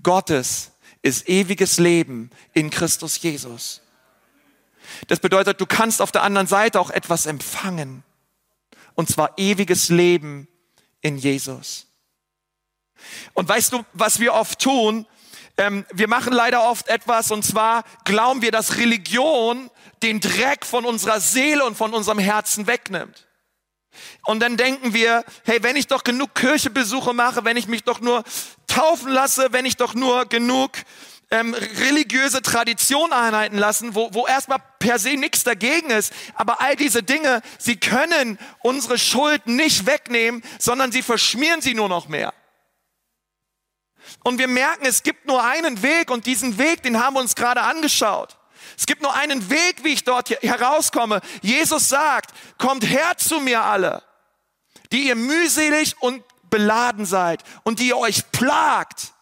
Gottes 0.02 0.72
ist 1.02 1.28
ewiges 1.28 1.78
Leben 1.78 2.30
in 2.52 2.70
Christus 2.70 3.20
Jesus. 3.20 3.82
Das 5.08 5.20
bedeutet, 5.20 5.60
du 5.60 5.66
kannst 5.66 6.00
auf 6.00 6.12
der 6.12 6.22
anderen 6.22 6.46
Seite 6.46 6.80
auch 6.80 6.90
etwas 6.90 7.26
empfangen. 7.26 8.02
Und 8.94 9.08
zwar 9.08 9.36
ewiges 9.36 9.88
Leben 9.88 10.48
in 11.00 11.18
Jesus. 11.18 11.86
Und 13.34 13.48
weißt 13.48 13.72
du, 13.72 13.84
was 13.92 14.20
wir 14.20 14.34
oft 14.34 14.60
tun? 14.60 15.06
Ähm, 15.56 15.84
wir 15.92 16.08
machen 16.08 16.32
leider 16.32 16.68
oft 16.68 16.88
etwas, 16.88 17.30
und 17.30 17.44
zwar 17.44 17.84
glauben 18.04 18.42
wir, 18.42 18.50
dass 18.50 18.76
Religion 18.76 19.70
den 20.02 20.20
Dreck 20.20 20.66
von 20.66 20.84
unserer 20.84 21.20
Seele 21.20 21.64
und 21.64 21.76
von 21.76 21.94
unserem 21.94 22.18
Herzen 22.18 22.66
wegnimmt. 22.66 23.26
Und 24.24 24.40
dann 24.40 24.56
denken 24.56 24.94
wir, 24.94 25.24
hey, 25.44 25.62
wenn 25.62 25.76
ich 25.76 25.86
doch 25.86 26.04
genug 26.04 26.34
Kirchebesuche 26.34 27.12
mache, 27.12 27.44
wenn 27.44 27.56
ich 27.56 27.68
mich 27.68 27.84
doch 27.84 28.00
nur 28.00 28.24
taufen 28.66 29.10
lasse, 29.10 29.48
wenn 29.52 29.66
ich 29.66 29.76
doch 29.76 29.94
nur 29.94 30.26
genug 30.26 30.72
ähm, 31.30 31.54
religiöse 31.54 32.42
Tradition 32.42 33.12
einhalten 33.12 33.58
lassen, 33.58 33.94
wo, 33.94 34.12
wo 34.12 34.26
erstmal 34.26 34.58
per 34.78 34.98
se 34.98 35.16
nichts 35.16 35.42
dagegen 35.44 35.90
ist. 35.90 36.12
Aber 36.34 36.60
all 36.60 36.76
diese 36.76 37.02
Dinge, 37.02 37.42
sie 37.58 37.76
können 37.76 38.38
unsere 38.62 38.98
Schuld 38.98 39.46
nicht 39.46 39.86
wegnehmen, 39.86 40.42
sondern 40.58 40.92
sie 40.92 41.02
verschmieren 41.02 41.60
sie 41.60 41.74
nur 41.74 41.88
noch 41.88 42.08
mehr. 42.08 42.32
Und 44.22 44.38
wir 44.38 44.48
merken, 44.48 44.86
es 44.86 45.02
gibt 45.02 45.26
nur 45.26 45.42
einen 45.42 45.82
Weg 45.82 46.10
und 46.10 46.26
diesen 46.26 46.58
Weg, 46.58 46.82
den 46.82 47.02
haben 47.02 47.14
wir 47.14 47.20
uns 47.20 47.34
gerade 47.34 47.62
angeschaut. 47.62 48.38
Es 48.76 48.86
gibt 48.86 49.02
nur 49.02 49.14
einen 49.14 49.50
Weg, 49.50 49.84
wie 49.84 49.92
ich 49.92 50.04
dort 50.04 50.30
herauskomme. 50.30 51.20
Jesus 51.42 51.88
sagt, 51.88 52.34
kommt 52.58 52.88
her 52.88 53.16
zu 53.16 53.40
mir 53.40 53.62
alle, 53.62 54.02
die 54.92 55.08
ihr 55.08 55.14
mühselig 55.14 55.96
und 56.00 56.24
beladen 56.50 57.06
seid 57.06 57.42
und 57.64 57.78
die 57.78 57.88
ihr 57.88 57.98
euch 57.98 58.30
plagt. 58.30 59.12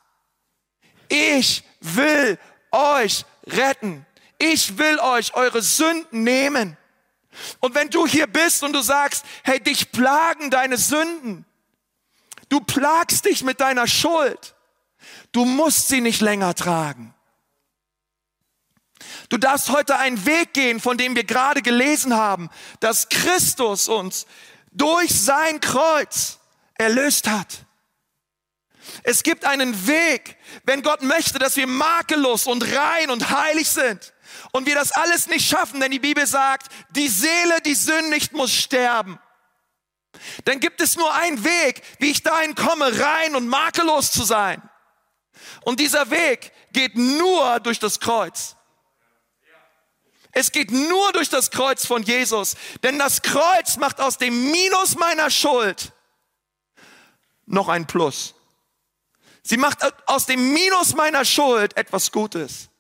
Ich 1.08 1.64
will 1.80 2.38
euch 2.70 3.24
retten. 3.46 4.06
Ich 4.38 4.78
will 4.78 4.98
euch 4.98 5.34
eure 5.34 5.62
Sünden 5.62 6.24
nehmen. 6.24 6.76
Und 7.60 7.74
wenn 7.74 7.88
du 7.90 8.06
hier 8.06 8.26
bist 8.26 8.62
und 8.62 8.72
du 8.72 8.80
sagst, 8.80 9.24
hey, 9.44 9.60
dich 9.60 9.92
plagen 9.92 10.50
deine 10.50 10.76
Sünden, 10.76 11.46
du 12.48 12.60
plagst 12.60 13.24
dich 13.24 13.42
mit 13.42 13.60
deiner 13.60 13.86
Schuld, 13.86 14.54
du 15.32 15.44
musst 15.44 15.88
sie 15.88 16.00
nicht 16.00 16.20
länger 16.20 16.54
tragen. 16.54 17.14
Du 19.32 19.38
darfst 19.38 19.70
heute 19.70 19.98
einen 19.98 20.26
Weg 20.26 20.52
gehen, 20.52 20.78
von 20.78 20.98
dem 20.98 21.16
wir 21.16 21.24
gerade 21.24 21.62
gelesen 21.62 22.14
haben, 22.14 22.50
dass 22.80 23.08
Christus 23.08 23.88
uns 23.88 24.26
durch 24.72 25.08
sein 25.08 25.58
Kreuz 25.58 26.38
erlöst 26.74 27.30
hat. 27.30 27.64
Es 29.04 29.22
gibt 29.22 29.46
einen 29.46 29.86
Weg, 29.86 30.36
wenn 30.64 30.82
Gott 30.82 31.00
möchte, 31.00 31.38
dass 31.38 31.56
wir 31.56 31.66
makellos 31.66 32.46
und 32.46 32.76
rein 32.76 33.08
und 33.08 33.30
heilig 33.30 33.70
sind 33.70 34.12
und 34.50 34.66
wir 34.66 34.74
das 34.74 34.92
alles 34.92 35.28
nicht 35.28 35.48
schaffen, 35.48 35.80
denn 35.80 35.92
die 35.92 35.98
Bibel 35.98 36.26
sagt, 36.26 36.70
die 36.90 37.08
Seele, 37.08 37.62
die 37.64 37.74
sündigt, 37.74 38.34
muss 38.34 38.52
sterben. 38.52 39.18
Dann 40.44 40.60
gibt 40.60 40.82
es 40.82 40.96
nur 40.96 41.10
einen 41.14 41.42
Weg, 41.42 41.82
wie 42.00 42.10
ich 42.10 42.22
dahin 42.22 42.54
komme, 42.54 43.00
rein 43.00 43.34
und 43.34 43.48
makellos 43.48 44.12
zu 44.12 44.24
sein. 44.24 44.60
Und 45.62 45.80
dieser 45.80 46.10
Weg 46.10 46.52
geht 46.72 46.98
nur 46.98 47.60
durch 47.60 47.78
das 47.78 47.98
Kreuz. 47.98 48.56
Es 50.32 50.50
geht 50.50 50.70
nur 50.70 51.12
durch 51.12 51.28
das 51.28 51.50
Kreuz 51.50 51.86
von 51.86 52.02
Jesus, 52.02 52.56
denn 52.82 52.98
das 52.98 53.20
Kreuz 53.22 53.76
macht 53.76 54.00
aus 54.00 54.16
dem 54.16 54.50
Minus 54.50 54.96
meiner 54.96 55.30
Schuld 55.30 55.92
noch 57.46 57.68
ein 57.68 57.86
Plus. 57.86 58.34
Sie 59.42 59.58
macht 59.58 59.78
aus 60.06 60.26
dem 60.26 60.52
Minus 60.52 60.94
meiner 60.94 61.24
Schuld 61.24 61.76
etwas 61.76 62.12
Gutes. 62.12 62.70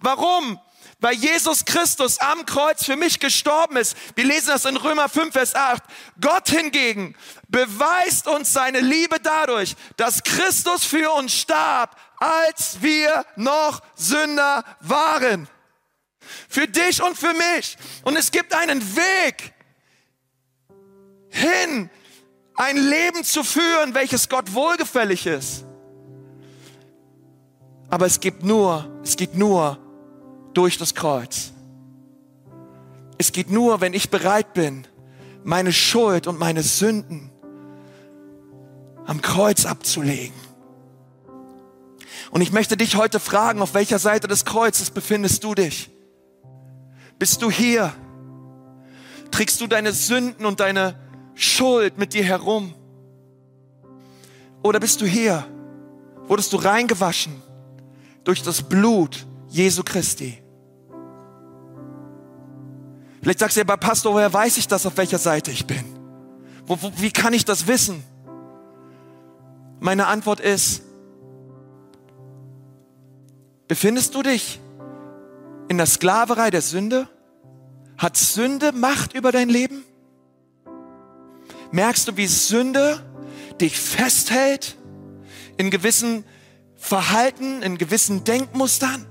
Warum? 0.00 0.58
Weil 1.00 1.14
Jesus 1.14 1.64
Christus 1.64 2.18
am 2.18 2.46
Kreuz 2.46 2.84
für 2.84 2.96
mich 2.96 3.18
gestorben 3.18 3.76
ist. 3.76 3.96
Wir 4.14 4.24
lesen 4.24 4.48
das 4.48 4.64
in 4.64 4.76
Römer 4.76 5.08
5, 5.08 5.32
Vers 5.32 5.54
8. 5.54 5.82
Gott 6.20 6.48
hingegen 6.48 7.16
beweist 7.48 8.28
uns 8.28 8.52
seine 8.52 8.80
Liebe 8.80 9.18
dadurch, 9.20 9.74
dass 9.96 10.22
Christus 10.22 10.84
für 10.84 11.10
uns 11.12 11.34
starb, 11.34 11.96
als 12.18 12.80
wir 12.80 13.26
noch 13.36 13.82
Sünder 13.96 14.64
waren. 14.80 15.48
Für 16.48 16.66
dich 16.66 17.02
und 17.02 17.16
für 17.16 17.32
mich. 17.32 17.76
Und 18.04 18.16
es 18.16 18.30
gibt 18.30 18.54
einen 18.54 18.80
Weg 18.96 19.52
hin, 21.30 21.90
ein 22.54 22.76
Leben 22.76 23.24
zu 23.24 23.42
führen, 23.42 23.94
welches 23.94 24.28
Gott 24.28 24.52
wohlgefällig 24.54 25.26
ist. 25.26 25.64
Aber 27.88 28.06
es 28.06 28.20
geht 28.20 28.42
nur, 28.42 28.90
es 29.02 29.16
geht 29.16 29.34
nur 29.34 29.78
durch 30.54 30.78
das 30.78 30.94
Kreuz. 30.94 31.52
Es 33.18 33.32
geht 33.32 33.50
nur, 33.50 33.80
wenn 33.80 33.94
ich 33.94 34.10
bereit 34.10 34.54
bin, 34.54 34.86
meine 35.44 35.72
Schuld 35.72 36.26
und 36.26 36.38
meine 36.38 36.62
Sünden 36.62 37.30
am 39.06 39.20
Kreuz 39.20 39.66
abzulegen. 39.66 40.34
Und 42.30 42.40
ich 42.40 42.52
möchte 42.52 42.76
dich 42.76 42.96
heute 42.96 43.20
fragen, 43.20 43.60
auf 43.60 43.74
welcher 43.74 43.98
Seite 43.98 44.26
des 44.26 44.44
Kreuzes 44.44 44.90
befindest 44.90 45.44
du 45.44 45.54
dich? 45.54 45.90
Bist 47.22 47.40
du 47.40 47.52
hier? 47.52 47.94
Trägst 49.30 49.60
du 49.60 49.68
deine 49.68 49.92
Sünden 49.92 50.44
und 50.44 50.58
deine 50.58 50.98
Schuld 51.36 51.96
mit 51.96 52.14
dir 52.14 52.24
herum? 52.24 52.74
Oder 54.64 54.80
bist 54.80 55.00
du 55.00 55.06
hier? 55.06 55.46
Wurdest 56.26 56.52
du 56.52 56.56
reingewaschen 56.56 57.40
durch 58.24 58.42
das 58.42 58.64
Blut 58.64 59.24
Jesu 59.48 59.84
Christi? 59.84 60.42
Vielleicht 63.20 63.38
sagst 63.38 63.56
du 63.56 63.60
ja, 63.60 63.76
Pastor, 63.76 64.14
woher 64.14 64.32
weiß 64.32 64.56
ich 64.56 64.66
das, 64.66 64.84
auf 64.84 64.96
welcher 64.96 65.18
Seite 65.18 65.52
ich 65.52 65.64
bin? 65.64 65.84
Wo, 66.66 66.76
wo, 66.82 66.90
wie 66.96 67.12
kann 67.12 67.34
ich 67.34 67.44
das 67.44 67.68
wissen? 67.68 68.02
Meine 69.78 70.08
Antwort 70.08 70.40
ist, 70.40 70.82
befindest 73.68 74.12
du 74.12 74.24
dich 74.24 74.58
in 75.72 75.78
der 75.78 75.86
Sklaverei 75.86 76.50
der 76.50 76.60
Sünde? 76.60 77.08
Hat 77.96 78.18
Sünde 78.18 78.72
Macht 78.72 79.14
über 79.14 79.32
dein 79.32 79.48
Leben? 79.48 79.84
Merkst 81.70 82.06
du, 82.08 82.18
wie 82.18 82.26
Sünde 82.26 83.02
dich 83.58 83.78
festhält 83.80 84.76
in 85.56 85.70
gewissen 85.70 86.24
Verhalten, 86.76 87.62
in 87.62 87.78
gewissen 87.78 88.22
Denkmustern? 88.22 89.06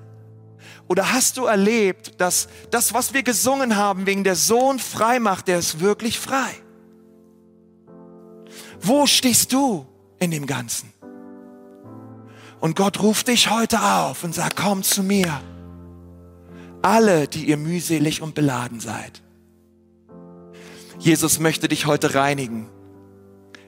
Oder 0.88 1.12
hast 1.12 1.38
du 1.38 1.45
erlebt, 1.45 2.22
dass 2.22 2.47
das, 2.70 2.93
was 2.93 3.16
wir 3.16 3.24
gesungen 3.24 3.76
haben, 3.76 4.05
wegen 4.05 4.24
der 4.24 4.36
Sohn 4.36 4.78
frei 4.78 5.20
macht, 5.20 5.47
der 5.47 5.57
ist 5.57 5.80
wirklich 5.80 6.20
frei? 6.20 6.51
Wo 8.80 9.07
stehst 9.07 9.51
du 9.51 9.88
in 10.20 10.30
dem 10.30 10.45
Ganzen? 10.45 10.93
Und 12.59 12.76
Gott 12.76 13.01
ruft 13.01 13.30
dich 13.30 13.49
heute 13.49 13.82
auf 13.82 14.24
und 14.24 14.36
sagt, 14.36 14.57
komm 14.57 14.84
zu 14.84 15.01
mir. 15.01 15.41
Alle, 16.82 17.27
die 17.27 17.45
ihr 17.45 17.57
mühselig 17.57 18.21
und 18.21 18.36
beladen 18.36 18.79
seid. 18.79 19.21
Jesus 20.97 21.39
möchte 21.39 21.67
dich 21.67 21.86
heute 21.86 22.15
reinigen. 22.15 22.69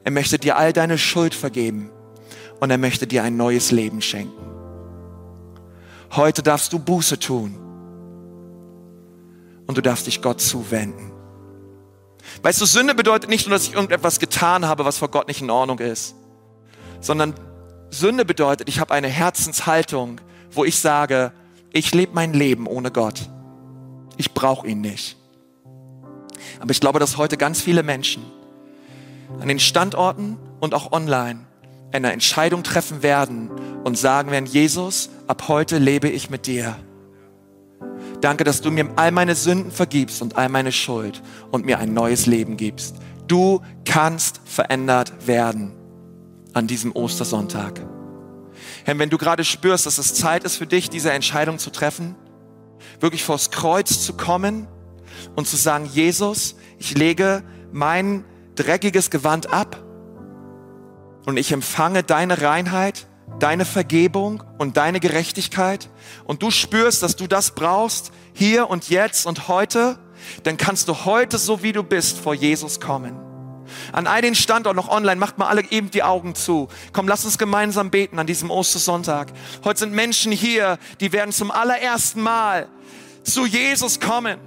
Er 0.03 0.11
möchte 0.11 0.37
dir 0.37 0.57
all 0.57 0.73
deine 0.73 0.97
Schuld 0.97 1.33
vergeben 1.33 1.89
und 2.59 2.69
er 2.69 2.77
möchte 2.77 3.07
dir 3.07 3.23
ein 3.23 3.37
neues 3.37 3.71
Leben 3.71 4.01
schenken. 4.01 4.43
Heute 6.11 6.43
darfst 6.43 6.73
du 6.73 6.79
Buße 6.79 7.17
tun 7.19 7.55
und 9.65 9.77
du 9.77 9.81
darfst 9.81 10.07
dich 10.07 10.21
Gott 10.21 10.41
zuwenden. 10.41 11.11
Weißt 12.41 12.61
du, 12.61 12.65
Sünde 12.65 12.93
bedeutet 12.93 13.29
nicht 13.29 13.47
nur, 13.47 13.57
dass 13.57 13.67
ich 13.67 13.73
irgendetwas 13.73 14.19
getan 14.19 14.67
habe, 14.67 14.85
was 14.85 14.97
vor 14.97 15.09
Gott 15.09 15.27
nicht 15.27 15.41
in 15.41 15.49
Ordnung 15.49 15.79
ist, 15.79 16.15
sondern 16.99 17.33
Sünde 17.89 18.25
bedeutet, 18.25 18.69
ich 18.69 18.79
habe 18.79 18.93
eine 18.93 19.07
Herzenshaltung, 19.07 20.19
wo 20.51 20.65
ich 20.65 20.79
sage, 20.79 21.31
ich 21.73 21.93
lebe 21.93 22.13
mein 22.13 22.33
Leben 22.33 22.67
ohne 22.67 22.91
Gott. 22.91 23.29
Ich 24.15 24.33
brauche 24.33 24.67
ihn 24.67 24.79
nicht. 24.79 25.17
Aber 26.59 26.71
ich 26.71 26.79
glaube, 26.79 26.99
dass 26.99 27.17
heute 27.17 27.35
ganz 27.35 27.59
viele 27.61 27.83
Menschen 27.83 28.23
an 29.39 29.47
den 29.47 29.59
Standorten 29.59 30.37
und 30.59 30.73
auch 30.73 30.91
online 30.91 31.39
eine 31.91 32.11
Entscheidung 32.11 32.63
treffen 32.63 33.03
werden 33.03 33.49
und 33.83 33.97
sagen 33.97 34.31
werden, 34.31 34.45
Jesus, 34.45 35.09
ab 35.27 35.47
heute 35.47 35.77
lebe 35.77 36.09
ich 36.09 36.29
mit 36.29 36.47
dir. 36.47 36.75
Danke, 38.21 38.43
dass 38.43 38.61
du 38.61 38.71
mir 38.71 38.89
all 38.95 39.11
meine 39.11 39.35
Sünden 39.35 39.71
vergibst 39.71 40.21
und 40.21 40.37
all 40.37 40.49
meine 40.49 40.71
Schuld 40.71 41.21
und 41.51 41.65
mir 41.65 41.79
ein 41.79 41.93
neues 41.93 42.25
Leben 42.25 42.55
gibst. 42.55 42.95
Du 43.27 43.61
kannst 43.83 44.41
verändert 44.45 45.27
werden 45.27 45.73
an 46.53 46.67
diesem 46.67 46.95
Ostersonntag. 46.95 47.81
Herr, 48.85 48.99
wenn 48.99 49.09
du 49.09 49.17
gerade 49.17 49.43
spürst, 49.43 49.85
dass 49.85 49.97
es 49.97 50.13
Zeit 50.13 50.43
ist 50.43 50.57
für 50.57 50.67
dich, 50.67 50.89
diese 50.89 51.11
Entscheidung 51.11 51.57
zu 51.57 51.69
treffen, 51.69 52.15
wirklich 52.99 53.23
vors 53.23 53.51
Kreuz 53.51 54.03
zu 54.03 54.13
kommen 54.13 54.67
und 55.35 55.47
zu 55.47 55.55
sagen, 55.55 55.85
Jesus, 55.85 56.55
ich 56.77 56.97
lege 56.97 57.43
mein 57.71 58.25
dreckiges 58.55 59.09
Gewand 59.09 59.51
ab 59.51 59.81
und 61.25 61.37
ich 61.37 61.51
empfange 61.51 62.03
deine 62.03 62.41
Reinheit, 62.41 63.07
deine 63.39 63.65
Vergebung 63.65 64.43
und 64.57 64.77
deine 64.77 64.99
Gerechtigkeit 64.99 65.89
und 66.25 66.43
du 66.43 66.51
spürst, 66.51 67.03
dass 67.03 67.15
du 67.15 67.27
das 67.27 67.51
brauchst, 67.51 68.11
hier 68.33 68.69
und 68.69 68.89
jetzt 68.89 69.25
und 69.25 69.47
heute, 69.47 69.97
dann 70.43 70.57
kannst 70.57 70.87
du 70.87 71.05
heute, 71.05 71.37
so 71.37 71.63
wie 71.63 71.71
du 71.71 71.83
bist, 71.83 72.19
vor 72.19 72.33
Jesus 72.33 72.79
kommen. 72.79 73.32
An 73.91 74.07
all 74.07 74.21
den 74.21 74.35
Standorten, 74.35 74.75
noch 74.75 74.89
online, 74.89 75.17
macht 75.17 75.37
mal 75.37 75.47
alle 75.47 75.63
eben 75.71 75.91
die 75.91 76.03
Augen 76.03 76.35
zu. 76.35 76.67
Komm, 76.91 77.07
lass 77.07 77.25
uns 77.25 77.37
gemeinsam 77.37 77.91
beten 77.91 78.19
an 78.19 78.27
diesem 78.27 78.51
Ostersonntag. 78.51 79.31
Heute 79.63 79.79
sind 79.79 79.93
Menschen 79.93 80.31
hier, 80.31 80.77
die 80.99 81.11
werden 81.11 81.31
zum 81.31 81.51
allerersten 81.51 82.21
Mal 82.21 82.69
zu 83.23 83.45
Jesus 83.45 83.99
kommen. 83.99 84.39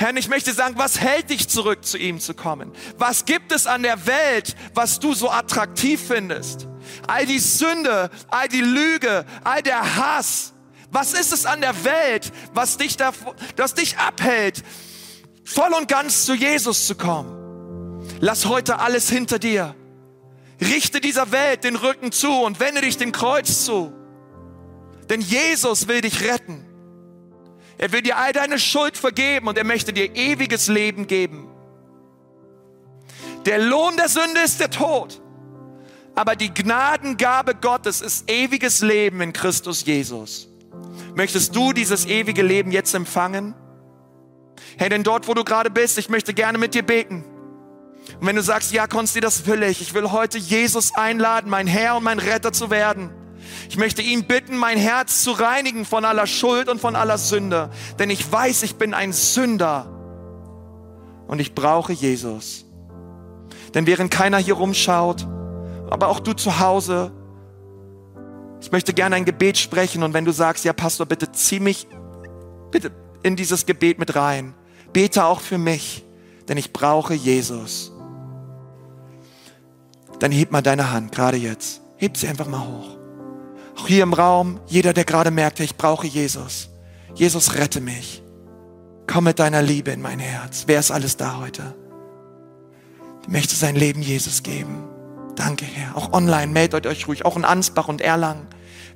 Herr, 0.00 0.16
ich 0.16 0.28
möchte 0.28 0.54
sagen, 0.54 0.76
was 0.78 0.98
hält 0.98 1.28
dich 1.28 1.48
zurück, 1.48 1.84
zu 1.84 1.98
ihm 1.98 2.20
zu 2.20 2.32
kommen? 2.32 2.72
Was 2.96 3.26
gibt 3.26 3.52
es 3.52 3.66
an 3.66 3.82
der 3.82 4.06
Welt, 4.06 4.56
was 4.72 4.98
du 4.98 5.12
so 5.12 5.30
attraktiv 5.30 6.00
findest? 6.08 6.66
All 7.06 7.26
die 7.26 7.38
Sünde, 7.38 8.10
all 8.30 8.48
die 8.48 8.62
Lüge, 8.62 9.26
all 9.44 9.62
der 9.62 9.96
Hass. 9.96 10.54
Was 10.90 11.12
ist 11.12 11.34
es 11.34 11.44
an 11.44 11.60
der 11.60 11.84
Welt, 11.84 12.32
was 12.54 12.78
dich, 12.78 12.96
da, 12.96 13.12
das 13.56 13.74
dich 13.74 13.98
abhält, 13.98 14.64
voll 15.44 15.72
und 15.74 15.86
ganz 15.86 16.24
zu 16.24 16.34
Jesus 16.34 16.86
zu 16.86 16.94
kommen? 16.94 17.39
Lass 18.20 18.46
heute 18.46 18.78
alles 18.78 19.08
hinter 19.08 19.38
dir. 19.38 19.74
Richte 20.60 21.00
dieser 21.00 21.32
Welt 21.32 21.64
den 21.64 21.76
Rücken 21.76 22.12
zu 22.12 22.30
und 22.30 22.60
wende 22.60 22.82
dich 22.82 22.98
dem 22.98 23.12
Kreuz 23.12 23.64
zu. 23.64 23.92
Denn 25.08 25.22
Jesus 25.22 25.88
will 25.88 26.02
dich 26.02 26.22
retten. 26.22 26.66
Er 27.78 27.92
will 27.92 28.02
dir 28.02 28.18
all 28.18 28.32
deine 28.32 28.58
Schuld 28.58 28.98
vergeben 28.98 29.48
und 29.48 29.56
er 29.56 29.64
möchte 29.64 29.94
dir 29.94 30.14
ewiges 30.14 30.68
Leben 30.68 31.06
geben. 31.06 31.48
Der 33.46 33.58
Lohn 33.58 33.96
der 33.96 34.10
Sünde 34.10 34.40
ist 34.44 34.60
der 34.60 34.70
Tod. 34.70 35.22
Aber 36.14 36.36
die 36.36 36.52
Gnadengabe 36.52 37.54
Gottes 37.54 38.02
ist 38.02 38.30
ewiges 38.30 38.82
Leben 38.82 39.22
in 39.22 39.32
Christus 39.32 39.86
Jesus. 39.86 40.48
Möchtest 41.14 41.56
du 41.56 41.72
dieses 41.72 42.04
ewige 42.04 42.42
Leben 42.42 42.70
jetzt 42.70 42.94
empfangen? 42.94 43.54
Hey, 44.76 44.90
denn 44.90 45.02
dort, 45.02 45.26
wo 45.26 45.32
du 45.32 45.42
gerade 45.42 45.70
bist, 45.70 45.96
ich 45.96 46.10
möchte 46.10 46.34
gerne 46.34 46.58
mit 46.58 46.74
dir 46.74 46.82
beten. 46.82 47.24
Und 48.20 48.26
wenn 48.26 48.36
du 48.36 48.42
sagst, 48.42 48.72
ja, 48.72 48.86
Konsti, 48.86 49.20
das 49.20 49.46
will 49.46 49.62
ich. 49.62 49.80
Ich 49.80 49.94
will 49.94 50.10
heute 50.10 50.38
Jesus 50.38 50.94
einladen, 50.94 51.50
mein 51.50 51.66
Herr 51.66 51.96
und 51.96 52.04
mein 52.04 52.18
Retter 52.18 52.52
zu 52.52 52.70
werden. 52.70 53.10
Ich 53.68 53.76
möchte 53.76 54.02
ihn 54.02 54.24
bitten, 54.24 54.56
mein 54.56 54.78
Herz 54.78 55.22
zu 55.22 55.32
reinigen 55.32 55.84
von 55.84 56.04
aller 56.04 56.26
Schuld 56.26 56.68
und 56.68 56.80
von 56.80 56.96
aller 56.96 57.18
Sünde. 57.18 57.70
Denn 57.98 58.10
ich 58.10 58.30
weiß, 58.30 58.62
ich 58.62 58.76
bin 58.76 58.94
ein 58.94 59.12
Sünder. 59.12 59.88
Und 61.26 61.40
ich 61.40 61.54
brauche 61.54 61.92
Jesus. 61.92 62.64
Denn 63.74 63.86
während 63.86 64.10
keiner 64.10 64.38
hier 64.38 64.54
rumschaut, 64.54 65.26
aber 65.88 66.08
auch 66.08 66.20
du 66.20 66.32
zu 66.32 66.58
Hause, 66.58 67.12
ich 68.60 68.72
möchte 68.72 68.92
gerne 68.92 69.16
ein 69.16 69.24
Gebet 69.24 69.56
sprechen. 69.56 70.02
Und 70.02 70.12
wenn 70.12 70.24
du 70.24 70.32
sagst, 70.32 70.64
ja, 70.64 70.72
Pastor, 70.72 71.06
bitte 71.06 71.30
zieh 71.32 71.60
mich 71.60 71.86
bitte 72.70 72.92
in 73.22 73.36
dieses 73.36 73.66
Gebet 73.66 73.98
mit 73.98 74.14
rein. 74.14 74.54
Bete 74.92 75.24
auch 75.24 75.40
für 75.40 75.58
mich, 75.58 76.04
denn 76.50 76.58
ich 76.58 76.72
brauche 76.72 77.14
Jesus. 77.14 77.92
Dann 80.18 80.32
heb 80.32 80.50
mal 80.50 80.62
deine 80.62 80.90
Hand, 80.90 81.12
gerade 81.12 81.36
jetzt. 81.36 81.80
Heb 81.96 82.16
sie 82.16 82.26
einfach 82.26 82.48
mal 82.48 82.66
hoch. 82.66 82.98
Auch 83.78 83.86
hier 83.86 84.02
im 84.02 84.12
Raum, 84.12 84.58
jeder, 84.66 84.92
der 84.92 85.04
gerade 85.04 85.30
merkt, 85.30 85.60
ich 85.60 85.76
brauche 85.76 86.08
Jesus. 86.08 86.68
Jesus, 87.14 87.54
rette 87.54 87.80
mich. 87.80 88.24
Komm 89.06 89.24
mit 89.24 89.38
deiner 89.38 89.62
Liebe 89.62 89.92
in 89.92 90.02
mein 90.02 90.18
Herz. 90.18 90.64
Wer 90.66 90.80
ist 90.80 90.90
alles 90.90 91.16
da 91.16 91.38
heute? 91.38 91.76
Ich 93.22 93.28
möchte 93.28 93.54
sein 93.54 93.76
Leben 93.76 94.02
Jesus 94.02 94.42
geben. 94.42 94.88
Danke, 95.36 95.64
Herr. 95.64 95.96
Auch 95.96 96.12
online, 96.12 96.50
meldet 96.50 96.84
euch 96.88 97.06
ruhig. 97.06 97.24
Auch 97.24 97.36
in 97.36 97.44
Ansbach 97.44 97.86
und 97.86 98.00
Erlangen. 98.00 98.48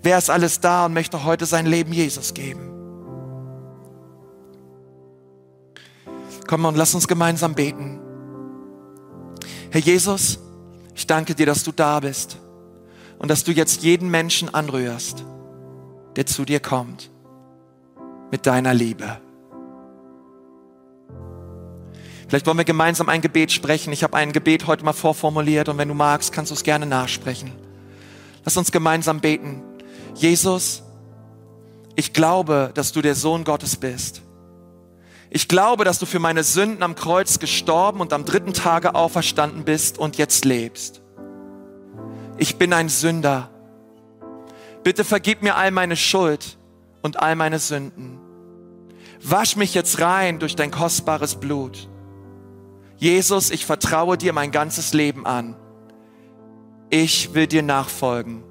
Wer 0.02 0.18
ist 0.18 0.28
alles 0.28 0.58
da 0.58 0.86
und 0.86 0.92
möchte 0.92 1.22
heute 1.24 1.46
sein 1.46 1.66
Leben 1.66 1.92
Jesus 1.92 2.34
geben? 2.34 2.73
Komm 6.46 6.64
und 6.64 6.76
lass 6.76 6.94
uns 6.94 7.08
gemeinsam 7.08 7.54
beten. 7.54 8.00
Herr 9.70 9.80
Jesus, 9.80 10.38
ich 10.94 11.06
danke 11.06 11.34
dir, 11.34 11.46
dass 11.46 11.64
du 11.64 11.72
da 11.72 12.00
bist 12.00 12.38
und 13.18 13.30
dass 13.30 13.44
du 13.44 13.52
jetzt 13.52 13.82
jeden 13.82 14.10
Menschen 14.10 14.52
anrührst, 14.54 15.24
der 16.16 16.26
zu 16.26 16.44
dir 16.44 16.60
kommt 16.60 17.10
mit 18.30 18.46
deiner 18.46 18.74
Liebe. 18.74 19.18
Vielleicht 22.28 22.46
wollen 22.46 22.58
wir 22.58 22.64
gemeinsam 22.64 23.08
ein 23.08 23.20
Gebet 23.20 23.52
sprechen. 23.52 23.92
Ich 23.92 24.02
habe 24.02 24.16
ein 24.16 24.32
Gebet 24.32 24.66
heute 24.66 24.84
mal 24.84 24.92
vorformuliert 24.92 25.68
und 25.68 25.78
wenn 25.78 25.88
du 25.88 25.94
magst, 25.94 26.32
kannst 26.32 26.50
du 26.50 26.54
es 26.54 26.64
gerne 26.64 26.86
nachsprechen. 26.86 27.52
Lass 28.44 28.56
uns 28.56 28.72
gemeinsam 28.72 29.20
beten. 29.20 29.62
Jesus, 30.14 30.82
ich 31.96 32.12
glaube, 32.12 32.70
dass 32.74 32.92
du 32.92 33.02
der 33.02 33.14
Sohn 33.14 33.44
Gottes 33.44 33.76
bist. 33.76 34.23
Ich 35.34 35.48
glaube, 35.48 35.82
dass 35.82 35.98
du 35.98 36.06
für 36.06 36.20
meine 36.20 36.44
Sünden 36.44 36.84
am 36.84 36.94
Kreuz 36.94 37.40
gestorben 37.40 38.00
und 38.00 38.12
am 38.12 38.24
dritten 38.24 38.52
Tage 38.52 38.94
auferstanden 38.94 39.64
bist 39.64 39.98
und 39.98 40.16
jetzt 40.16 40.44
lebst. 40.44 41.02
Ich 42.38 42.54
bin 42.54 42.72
ein 42.72 42.88
Sünder. 42.88 43.50
Bitte 44.84 45.02
vergib 45.02 45.42
mir 45.42 45.56
all 45.56 45.72
meine 45.72 45.96
Schuld 45.96 46.56
und 47.02 47.18
all 47.20 47.34
meine 47.34 47.58
Sünden. 47.58 48.20
Wasch 49.24 49.56
mich 49.56 49.74
jetzt 49.74 50.00
rein 50.00 50.38
durch 50.38 50.54
dein 50.54 50.70
kostbares 50.70 51.34
Blut. 51.34 51.88
Jesus, 52.96 53.50
ich 53.50 53.66
vertraue 53.66 54.16
dir 54.16 54.32
mein 54.32 54.52
ganzes 54.52 54.94
Leben 54.94 55.26
an. 55.26 55.56
Ich 56.90 57.34
will 57.34 57.48
dir 57.48 57.64
nachfolgen. 57.64 58.44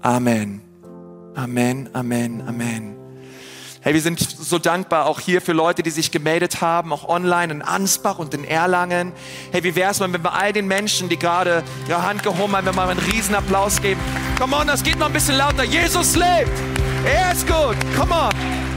Amen. 0.00 0.62
Amen, 1.36 1.90
Amen, 1.92 2.42
Amen. 2.48 3.03
Hey, 3.84 3.92
wir 3.92 4.00
sind 4.00 4.18
so 4.18 4.58
dankbar 4.58 5.04
auch 5.04 5.20
hier 5.20 5.42
für 5.42 5.52
Leute, 5.52 5.82
die 5.82 5.90
sich 5.90 6.10
gemeldet 6.10 6.62
haben, 6.62 6.90
auch 6.90 7.06
online 7.06 7.52
in 7.52 7.60
Ansbach 7.60 8.18
und 8.18 8.32
in 8.32 8.42
Erlangen. 8.42 9.12
Hey, 9.52 9.62
wie 9.62 9.76
wäre 9.76 9.90
es 9.90 10.00
mal, 10.00 10.10
wenn 10.10 10.24
wir 10.24 10.32
all 10.32 10.54
den 10.54 10.66
Menschen, 10.66 11.10
die 11.10 11.18
gerade 11.18 11.62
ihre 11.86 12.02
Hand 12.02 12.22
gehoben 12.22 12.56
haben, 12.56 12.64
wenn 12.64 12.74
wir 12.74 12.86
mal 12.86 12.88
einen 12.88 12.98
riesen 12.98 13.34
Applaus 13.34 13.82
geben? 13.82 14.00
Come 14.38 14.56
on, 14.56 14.68
das 14.68 14.82
geht 14.82 14.98
noch 14.98 15.08
ein 15.08 15.12
bisschen 15.12 15.36
lauter. 15.36 15.64
Jesus 15.64 16.16
lebt. 16.16 16.48
Er 17.04 17.32
ist 17.32 17.46
gut. 17.46 17.76
Come 17.94 18.14
on. 18.14 18.73